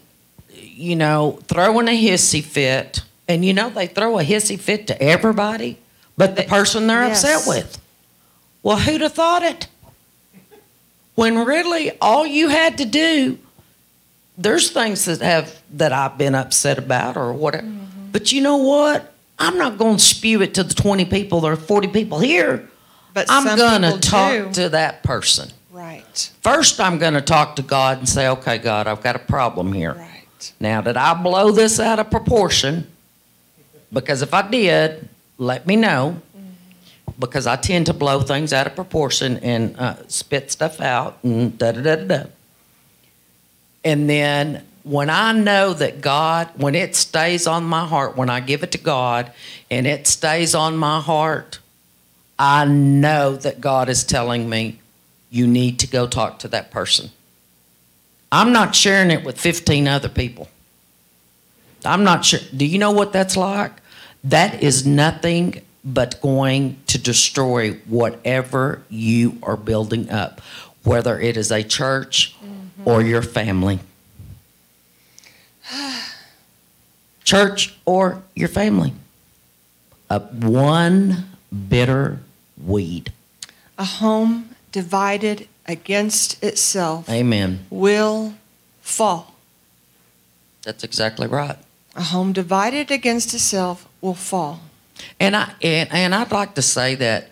you 0.50 0.96
know 0.96 1.38
throwing 1.46 1.88
a 1.88 1.96
hissy 1.96 2.42
fit 2.42 3.02
and 3.28 3.44
you 3.44 3.52
know 3.52 3.70
they 3.70 3.86
throw 3.86 4.18
a 4.18 4.24
hissy 4.24 4.58
fit 4.58 4.88
to 4.88 5.00
everybody 5.00 5.78
but 6.16 6.34
the 6.34 6.42
person 6.42 6.88
they're 6.88 7.06
yes. 7.06 7.24
upset 7.24 7.48
with. 7.48 7.80
Well 8.62 8.76
who'd 8.76 9.00
have 9.00 9.14
thought 9.14 9.42
it? 9.42 9.68
When 11.14 11.44
really 11.44 11.92
all 12.00 12.26
you 12.26 12.48
had 12.48 12.78
to 12.78 12.84
do 12.84 13.38
there's 14.36 14.72
things 14.72 15.04
that 15.04 15.20
have 15.20 15.62
that 15.70 15.92
i've 15.92 16.18
been 16.18 16.34
upset 16.34 16.76
about 16.76 17.16
or 17.16 17.32
whatever. 17.32 17.66
Mm-hmm. 17.66 18.10
but 18.10 18.32
you 18.32 18.42
know 18.42 18.56
what 18.56 19.13
i'm 19.38 19.58
not 19.58 19.78
going 19.78 19.96
to 19.96 20.02
spew 20.02 20.42
it 20.42 20.54
to 20.54 20.62
the 20.62 20.74
20 20.74 21.04
people 21.06 21.46
or 21.46 21.56
40 21.56 21.88
people 21.88 22.18
here 22.18 22.68
But 23.12 23.26
i'm 23.28 23.44
some 23.44 23.58
going 23.58 23.82
to 23.82 23.88
people 23.88 24.00
talk 24.00 24.32
do. 24.32 24.52
to 24.62 24.68
that 24.70 25.02
person 25.02 25.50
Right. 25.74 26.30
First, 26.40 26.78
I'm 26.78 26.98
going 26.98 27.14
to 27.14 27.20
talk 27.20 27.56
to 27.56 27.62
God 27.62 27.98
and 27.98 28.08
say, 28.08 28.28
okay, 28.28 28.58
God, 28.58 28.86
I've 28.86 29.02
got 29.02 29.16
a 29.16 29.18
problem 29.18 29.72
here. 29.72 29.94
Right. 29.94 30.52
Now, 30.60 30.80
did 30.80 30.96
I 30.96 31.20
blow 31.20 31.50
this 31.50 31.80
out 31.80 31.98
of 31.98 32.12
proportion? 32.12 32.86
Because 33.92 34.22
if 34.22 34.32
I 34.32 34.48
did, 34.48 35.08
let 35.36 35.66
me 35.66 35.74
know. 35.74 36.22
Because 37.18 37.48
I 37.48 37.56
tend 37.56 37.86
to 37.86 37.92
blow 37.92 38.20
things 38.20 38.52
out 38.52 38.68
of 38.68 38.76
proportion 38.76 39.38
and 39.38 39.76
uh, 39.76 39.96
spit 40.06 40.52
stuff 40.52 40.80
out 40.80 41.18
and 41.24 41.58
da 41.58 41.72
da 41.72 41.82
da. 41.82 41.96
da. 42.04 42.22
And 43.84 44.08
then 44.08 44.64
when 44.84 45.08
I 45.08 45.32
know 45.32 45.72
that 45.72 46.02
God, 46.02 46.50
when 46.56 46.74
it 46.74 46.94
stays 46.94 47.46
on 47.46 47.64
my 47.64 47.86
heart, 47.86 48.16
when 48.16 48.30
I 48.30 48.40
give 48.40 48.62
it 48.62 48.72
to 48.72 48.78
God 48.78 49.32
and 49.70 49.86
it 49.86 50.06
stays 50.06 50.54
on 50.54 50.76
my 50.76 51.00
heart, 51.00 51.58
I 52.38 52.66
know 52.66 53.34
that 53.36 53.60
God 53.60 53.88
is 53.88 54.04
telling 54.04 54.48
me, 54.48 54.78
you 55.30 55.46
need 55.46 55.78
to 55.80 55.86
go 55.86 56.06
talk 56.06 56.38
to 56.40 56.48
that 56.48 56.70
person. 56.70 57.10
I'm 58.30 58.52
not 58.52 58.74
sharing 58.74 59.10
it 59.10 59.24
with 59.24 59.40
15 59.40 59.88
other 59.88 60.08
people. 60.08 60.48
I'm 61.84 62.04
not 62.04 62.24
sure. 62.24 62.40
Do 62.54 62.66
you 62.66 62.78
know 62.78 62.92
what 62.92 63.12
that's 63.12 63.36
like? 63.36 63.72
That 64.22 64.62
is 64.62 64.86
nothing 64.86 65.62
but 65.84 66.20
going 66.20 66.78
to 66.88 66.98
destroy 66.98 67.72
whatever 67.86 68.82
you 68.88 69.38
are 69.42 69.56
building 69.56 70.10
up, 70.10 70.40
whether 70.82 71.18
it 71.18 71.36
is 71.36 71.50
a 71.50 71.62
church 71.62 72.34
mm-hmm. 72.42 72.88
or 72.88 73.02
your 73.02 73.22
family. 73.22 73.80
church 77.24 77.76
or 77.84 78.22
your 78.34 78.48
family. 78.48 78.92
A 80.10 80.20
one 80.20 81.24
bitter 81.68 82.20
weed. 82.62 83.12
A 83.78 83.84
home 83.84 84.54
divided 84.72 85.48
against 85.66 86.42
itself 86.42 87.08
Amen. 87.08 87.66
will 87.70 88.34
fall. 88.82 89.34
That's 90.62 90.84
exactly 90.84 91.26
right. 91.26 91.56
A 91.96 92.02
home 92.02 92.32
divided 92.32 92.90
against 92.90 93.34
itself 93.34 93.88
will 94.00 94.14
fall. 94.14 94.60
And 95.18 95.36
I 95.36 95.52
and, 95.62 95.92
and 95.92 96.14
I'd 96.14 96.32
like 96.32 96.54
to 96.54 96.62
say 96.62 96.94
that 96.96 97.30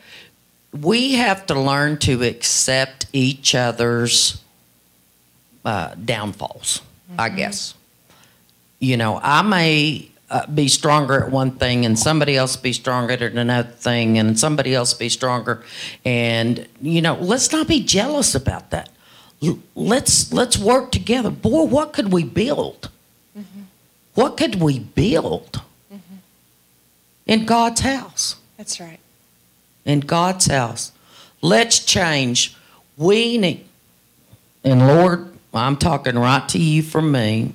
we 0.73 1.15
have 1.15 1.47
to 1.47 1.55
learn 1.55 1.99
to 1.99 2.23
accept 2.23 3.07
each 3.13 3.55
other's 3.55 4.43
uh, 5.65 5.95
downfalls. 5.95 6.83
I 7.19 7.29
guess. 7.29 7.75
You 8.83 8.97
know, 8.97 9.21
I 9.23 9.43
may 9.43 10.11
uh, 10.29 10.45
be 10.49 10.67
stronger 10.67 11.23
at 11.25 11.31
one 11.31 11.53
thing, 11.53 11.87
and 11.87 11.97
somebody 11.97 12.37
else 12.37 12.57
be 12.57 12.73
stronger 12.73 13.13
at 13.13 13.23
another 13.23 13.71
thing, 13.71 14.19
and 14.19 14.37
somebody 14.37 14.75
else 14.75 14.93
be 14.93 15.09
stronger. 15.09 15.63
And 16.05 16.67
you 16.81 17.01
know, 17.01 17.15
let's 17.15 17.53
not 17.53 17.69
be 17.69 17.85
jealous 17.85 18.35
about 18.35 18.71
that. 18.71 18.91
Let's 19.77 20.33
let's 20.33 20.59
work 20.59 20.91
together. 20.91 21.31
Boy, 21.31 21.63
what 21.63 21.93
could 21.93 22.13
we 22.13 22.25
build? 22.25 22.91
What 24.15 24.37
could 24.37 24.57
we 24.61 24.81
build 24.81 25.63
in 27.25 27.47
God's 27.47 27.83
house? 27.83 28.35
That's 28.57 28.81
right. 28.81 28.99
in 29.85 30.01
God's 30.01 30.47
house. 30.47 30.91
Let's 31.41 31.79
change. 31.85 32.57
We 32.97 33.39
need, 33.39 33.65
and 34.65 34.87
Lord, 34.89 35.33
I'm 35.55 35.77
talking 35.77 36.19
right 36.19 36.49
to 36.49 36.59
you 36.59 36.83
from 36.83 37.13
me 37.13 37.55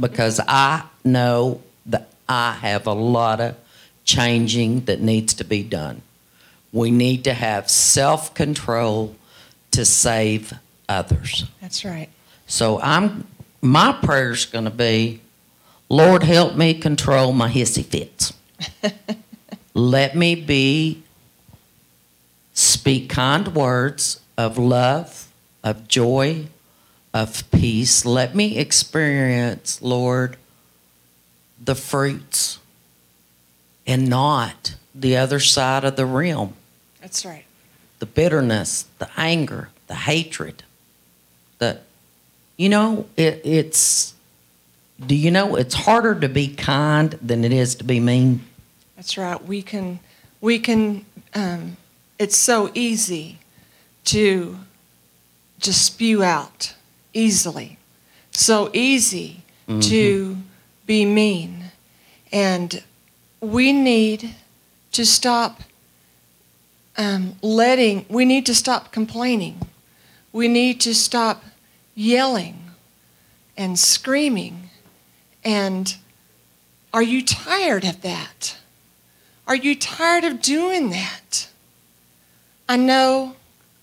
because 0.00 0.40
I 0.46 0.84
know 1.04 1.62
that 1.86 2.08
I 2.28 2.52
have 2.52 2.86
a 2.86 2.92
lot 2.92 3.40
of 3.40 3.56
changing 4.04 4.84
that 4.86 5.00
needs 5.00 5.34
to 5.34 5.44
be 5.44 5.62
done. 5.62 6.02
We 6.72 6.90
need 6.90 7.24
to 7.24 7.34
have 7.34 7.70
self 7.70 8.34
control 8.34 9.16
to 9.70 9.84
save 9.84 10.52
others. 10.88 11.44
That's 11.60 11.84
right. 11.84 12.08
So 12.46 12.80
I'm 12.80 13.26
my 13.60 13.92
prayer's 13.92 14.44
going 14.44 14.66
to 14.66 14.70
be, 14.70 15.20
Lord, 15.88 16.22
help 16.22 16.54
me 16.54 16.74
control 16.74 17.32
my 17.32 17.50
hissy 17.50 17.84
fits. 17.84 18.34
Let 19.74 20.14
me 20.14 20.34
be 20.34 21.02
speak 22.52 23.08
kind 23.08 23.54
words 23.54 24.20
of 24.36 24.58
love, 24.58 25.28
of 25.62 25.88
joy, 25.88 26.46
of 27.14 27.48
peace. 27.52 28.04
Let 28.04 28.34
me 28.34 28.58
experience, 28.58 29.80
Lord, 29.80 30.36
the 31.64 31.76
fruits 31.76 32.58
and 33.86 34.08
not 34.10 34.74
the 34.94 35.16
other 35.16 35.38
side 35.38 35.84
of 35.84 35.94
the 35.96 36.06
realm 36.06 36.54
That's 37.00 37.24
right. 37.24 37.44
the 38.00 38.06
bitterness, 38.06 38.86
the 38.98 39.08
anger, 39.16 39.70
the 39.86 39.94
hatred. 39.94 40.64
The, 41.58 41.80
you 42.56 42.68
know, 42.68 43.06
it, 43.16 43.40
it's. 43.44 44.12
Do 45.04 45.16
you 45.16 45.32
know 45.32 45.56
it's 45.56 45.74
harder 45.74 46.14
to 46.20 46.28
be 46.28 46.54
kind 46.54 47.18
than 47.20 47.44
it 47.44 47.52
is 47.52 47.74
to 47.76 47.84
be 47.84 47.98
mean? 47.98 48.44
That's 48.96 49.18
right. 49.18 49.42
We 49.44 49.60
can, 49.60 49.98
we 50.40 50.58
can. 50.58 51.04
Um, 51.34 51.76
it's 52.18 52.36
so 52.36 52.70
easy 52.74 53.38
to 54.04 54.58
just 55.58 55.84
spew 55.84 56.22
out 56.22 56.74
easily. 57.14 57.78
So 58.32 58.70
easy 58.74 59.42
to 59.80 60.36
be 60.86 61.06
mean, 61.06 61.70
and 62.30 62.82
we 63.40 63.72
need 63.72 64.34
to 64.92 65.06
stop 65.06 65.62
um, 66.98 67.36
letting. 67.40 68.04
We 68.08 68.24
need 68.24 68.44
to 68.46 68.54
stop 68.54 68.92
complaining. 68.92 69.60
We 70.32 70.48
need 70.48 70.80
to 70.82 70.94
stop 70.94 71.44
yelling 71.94 72.64
and 73.56 73.78
screaming. 73.78 74.70
And 75.44 75.96
are 76.92 77.02
you 77.02 77.24
tired 77.24 77.84
of 77.84 78.02
that? 78.02 78.58
Are 79.46 79.56
you 79.56 79.74
tired 79.74 80.24
of 80.24 80.42
doing 80.42 80.90
that? 80.90 81.48
I 82.68 82.76
know 82.76 83.36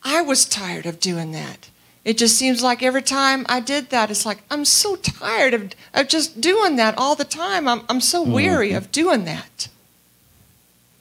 I 0.04 0.22
was 0.22 0.46
tired 0.46 0.86
of 0.86 1.00
doing 1.00 1.32
that. 1.32 1.70
It 2.04 2.18
just 2.18 2.36
seems 2.36 2.64
like 2.64 2.82
every 2.82 3.04
time 3.04 3.46
I 3.48 3.60
did 3.60 3.90
that, 3.92 4.10
it's 4.10 4.26
like, 4.26 4.40
I'm 4.50 4.66
so 4.66 4.96
tired 4.96 5.54
of, 5.54 5.74
of 5.94 6.08
just 6.08 6.42
doing 6.42 6.76
that 6.78 6.98
all 6.98 7.16
the 7.16 7.26
time. 7.26 7.68
I'm, 7.68 7.82
I'm 7.90 8.02
so 8.02 8.24
mm-hmm. 8.24 8.34
weary 8.34 8.72
of 8.72 8.92
doing 8.92 9.26
that. 9.26 9.68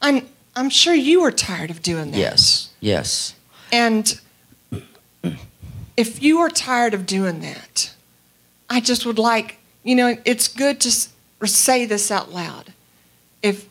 I'm, 0.02 0.28
I'm 0.54 0.68
sure 0.68 0.94
you 0.94 1.22
were 1.22 1.32
tired 1.32 1.70
of 1.70 1.80
doing 1.82 2.10
that. 2.10 2.18
Yes, 2.18 2.70
yes. 2.80 3.34
And 3.72 4.20
if 5.96 6.22
you 6.22 6.38
are 6.40 6.50
tired 6.50 6.92
of 6.92 7.06
doing 7.06 7.40
that, 7.40 7.94
I 8.68 8.80
just 8.80 9.06
would 9.06 9.18
like, 9.18 9.58
you 9.82 9.94
know, 9.94 10.16
it's 10.24 10.48
good 10.48 10.80
to 10.80 11.46
say 11.46 11.86
this 11.86 12.10
out 12.10 12.32
loud. 12.32 12.72
If 13.42 13.68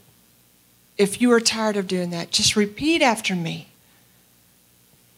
if 0.97 1.21
you 1.21 1.31
are 1.31 1.39
tired 1.39 1.77
of 1.77 1.87
doing 1.87 2.09
that, 2.09 2.29
just 2.29 2.57
repeat 2.57 3.01
after 3.01 3.33
me. 3.33 3.69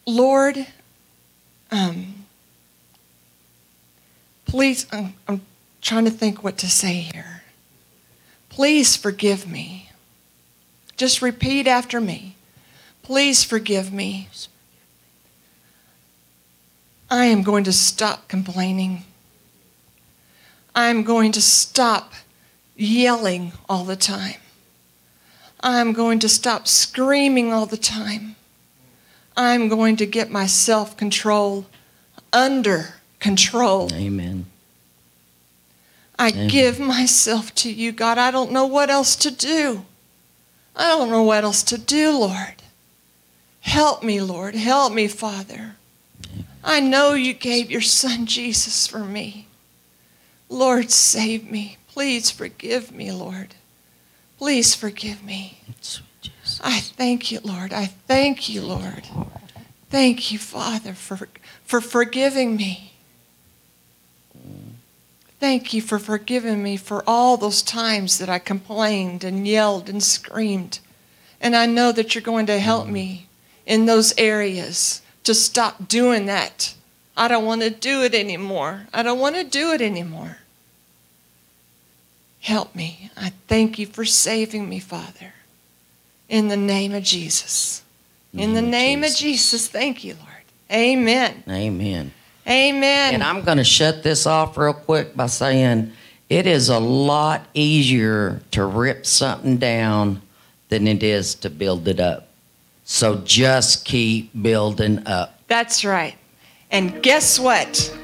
Lord, 0.05 0.67
um, 1.71 2.25
please, 4.45 4.85
I'm, 4.91 5.13
I'm 5.27 5.41
trying 5.81 6.05
to 6.05 6.11
think 6.11 6.43
what 6.43 6.57
to 6.59 6.69
say 6.69 6.93
here. 6.93 7.43
Please 8.49 8.95
forgive 8.95 9.49
me. 9.49 9.89
Just 10.97 11.21
repeat 11.21 11.67
after 11.67 12.01
me. 12.01 12.35
Please 13.01 13.43
forgive 13.43 13.91
me. 13.91 14.27
I 17.09 17.25
am 17.25 17.43
going 17.43 17.63
to 17.63 17.73
stop 17.73 18.27
complaining. 18.27 19.03
I'm 20.75 21.03
going 21.03 21.31
to 21.33 21.41
stop 21.41 22.13
yelling 22.75 23.53
all 23.67 23.83
the 23.83 23.95
time. 23.95 24.39
I'm 25.59 25.93
going 25.93 26.19
to 26.19 26.29
stop 26.29 26.67
screaming 26.67 27.51
all 27.51 27.65
the 27.65 27.77
time. 27.77 28.35
I'm 29.41 29.69
going 29.69 29.95
to 29.95 30.05
get 30.05 30.29
my 30.29 30.45
self 30.45 30.95
control 30.95 31.65
under 32.31 32.95
control. 33.19 33.91
Amen. 33.91 34.45
I 36.19 36.29
Amen. 36.29 36.47
give 36.47 36.79
myself 36.79 37.53
to 37.55 37.71
you, 37.71 37.91
God. 37.91 38.19
I 38.19 38.29
don't 38.29 38.51
know 38.51 38.67
what 38.67 38.91
else 38.91 39.15
to 39.15 39.31
do. 39.31 39.83
I 40.75 40.89
don't 40.89 41.09
know 41.09 41.23
what 41.23 41.43
else 41.43 41.63
to 41.63 41.79
do, 41.79 42.11
Lord. 42.11 42.61
Help 43.61 44.03
me, 44.03 44.21
Lord. 44.21 44.53
Help 44.53 44.93
me, 44.93 45.07
Father. 45.07 45.75
I 46.63 46.79
know 46.79 47.13
you 47.13 47.33
gave 47.33 47.71
your 47.71 47.81
son 47.81 48.27
Jesus 48.27 48.85
for 48.85 48.99
me. 49.03 49.47
Lord, 50.49 50.91
save 50.91 51.49
me. 51.49 51.77
Please 51.87 52.29
forgive 52.29 52.91
me, 52.91 53.11
Lord. 53.11 53.55
Please 54.37 54.75
forgive 54.75 55.23
me. 55.23 55.61
I 56.63 56.79
thank 56.79 57.31
you, 57.31 57.39
Lord. 57.43 57.73
I 57.73 57.87
thank 57.87 58.47
you, 58.47 58.61
Lord. 58.61 59.07
Thank 59.91 60.31
you, 60.31 60.39
Father, 60.39 60.93
for, 60.93 61.27
for 61.65 61.81
forgiving 61.81 62.55
me. 62.55 62.93
Thank 65.37 65.73
you 65.73 65.81
for 65.81 65.99
forgiving 65.99 66.63
me 66.63 66.77
for 66.77 67.03
all 67.05 67.35
those 67.35 67.61
times 67.61 68.17
that 68.19 68.29
I 68.29 68.39
complained 68.39 69.25
and 69.25 69.45
yelled 69.45 69.89
and 69.89 70.01
screamed. 70.01 70.79
And 71.41 71.57
I 71.57 71.65
know 71.65 71.91
that 71.91 72.15
you're 72.15 72.21
going 72.21 72.45
to 72.45 72.59
help 72.59 72.85
mm-hmm. 72.85 72.93
me 72.93 73.27
in 73.65 73.85
those 73.85 74.13
areas 74.17 75.01
to 75.25 75.33
stop 75.33 75.89
doing 75.89 76.25
that. 76.27 76.73
I 77.17 77.27
don't 77.27 77.45
want 77.45 77.61
to 77.61 77.69
do 77.69 78.03
it 78.03 78.15
anymore. 78.15 78.87
I 78.93 79.03
don't 79.03 79.19
want 79.19 79.35
to 79.35 79.43
do 79.43 79.73
it 79.73 79.81
anymore. 79.81 80.37
Help 82.39 82.73
me. 82.73 83.11
I 83.17 83.33
thank 83.47 83.77
you 83.77 83.87
for 83.87 84.05
saving 84.05 84.69
me, 84.69 84.79
Father. 84.79 85.33
In 86.29 86.47
the 86.47 86.55
name 86.55 86.93
of 86.93 87.03
Jesus. 87.03 87.80
In 88.33 88.53
the 88.53 88.61
mm-hmm. 88.61 88.69
Name 88.69 89.03
of. 89.03 89.15
Jesus, 89.15 89.67
thank 89.67 90.03
you, 90.03 90.15
Lord. 90.15 90.27
Amen. 90.71 91.43
Amen. 91.49 92.13
Amen. 92.47 93.13
And 93.13 93.23
I'm 93.23 93.43
going 93.43 93.57
to 93.57 93.63
shut 93.63 94.03
this 94.03 94.25
off 94.25 94.57
real 94.57 94.73
quick 94.73 95.15
by 95.15 95.27
saying 95.27 95.91
it 96.29 96.47
is 96.47 96.69
a 96.69 96.79
lot 96.79 97.45
easier 97.53 98.41
to 98.51 98.65
rip 98.65 99.05
something 99.05 99.57
down 99.57 100.21
than 100.69 100.87
it 100.87 101.03
is 101.03 101.35
to 101.35 101.49
build 101.49 101.87
it 101.87 101.99
up. 101.99 102.29
So 102.83 103.21
just 103.25 103.85
keep 103.85 104.31
building 104.41 105.05
up. 105.05 105.39
That's 105.47 105.83
right. 105.83 106.15
And 106.71 107.03
guess 107.03 107.37
what? 107.37 107.95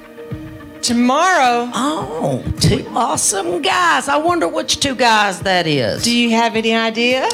Tomorrow, 0.82 1.72
Oh, 1.74 2.44
two 2.60 2.86
awesome 2.90 3.62
guys. 3.62 4.08
I 4.08 4.18
wonder 4.18 4.48
which 4.48 4.80
two 4.80 4.96
guys 4.96 5.40
that 5.42 5.66
is. 5.66 6.04
do 6.04 6.16
you 6.16 6.32
have 6.32 6.56
any 6.56 6.76
idea? 6.76 7.28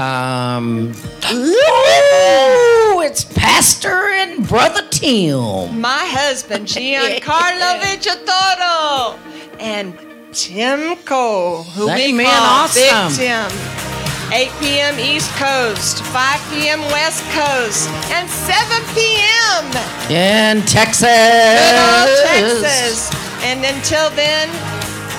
Um, 0.00 0.92
ooh, 1.30 3.02
it's 3.04 3.22
Pastor 3.22 4.08
and 4.14 4.48
Brother 4.48 4.80
Tim. 4.88 5.78
My 5.78 6.06
husband, 6.08 6.66
Giancarlo 6.66 7.80
Vigitoro, 7.84 9.18
and 9.60 9.92
Tim 10.32 10.96
Cole, 11.04 11.64
who 11.64 11.84
That 11.84 11.98
we 11.98 12.14
man 12.14 12.32
call 12.32 12.72
Big. 12.72 13.12
Tim. 13.12 13.52
8 14.32 14.48
p.m. 14.58 14.98
East 14.98 15.28
Coast, 15.36 16.00
5 16.00 16.50
p.m. 16.50 16.80
West 16.96 17.20
Coast, 17.36 17.90
and 18.16 18.24
7 18.24 18.56
p.m. 18.96 19.68
In 20.08 20.64
Texas. 20.64 21.12
Good 21.12 21.76
old 21.76 22.08
Texas. 22.24 23.12
And 23.44 23.60
until 23.68 24.08
then, 24.16 24.48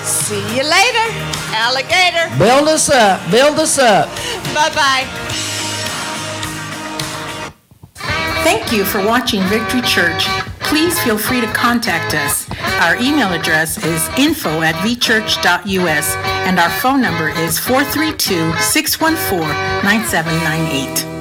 see 0.02 0.42
you 0.58 0.64
later, 0.66 1.06
alligator. 1.52 2.28
Build 2.38 2.68
us 2.68 2.88
up. 2.90 3.20
Build 3.30 3.58
us 3.58 3.78
up. 3.78 4.08
Bye 4.54 4.70
bye. 4.74 5.06
Thank 8.42 8.72
you 8.72 8.84
for 8.84 9.04
watching 9.04 9.42
Victory 9.44 9.82
Church. 9.82 10.26
Please 10.60 10.98
feel 11.02 11.18
free 11.18 11.40
to 11.40 11.46
contact 11.48 12.14
us. 12.14 12.48
Our 12.80 12.96
email 12.96 13.32
address 13.32 13.78
is 13.84 14.08
info 14.18 14.62
at 14.62 14.74
vchurch.us 14.76 16.14
and 16.46 16.58
our 16.58 16.70
phone 16.70 17.00
number 17.00 17.28
is 17.28 17.58
432 17.58 18.52
614 18.58 19.48
9798. 19.84 21.11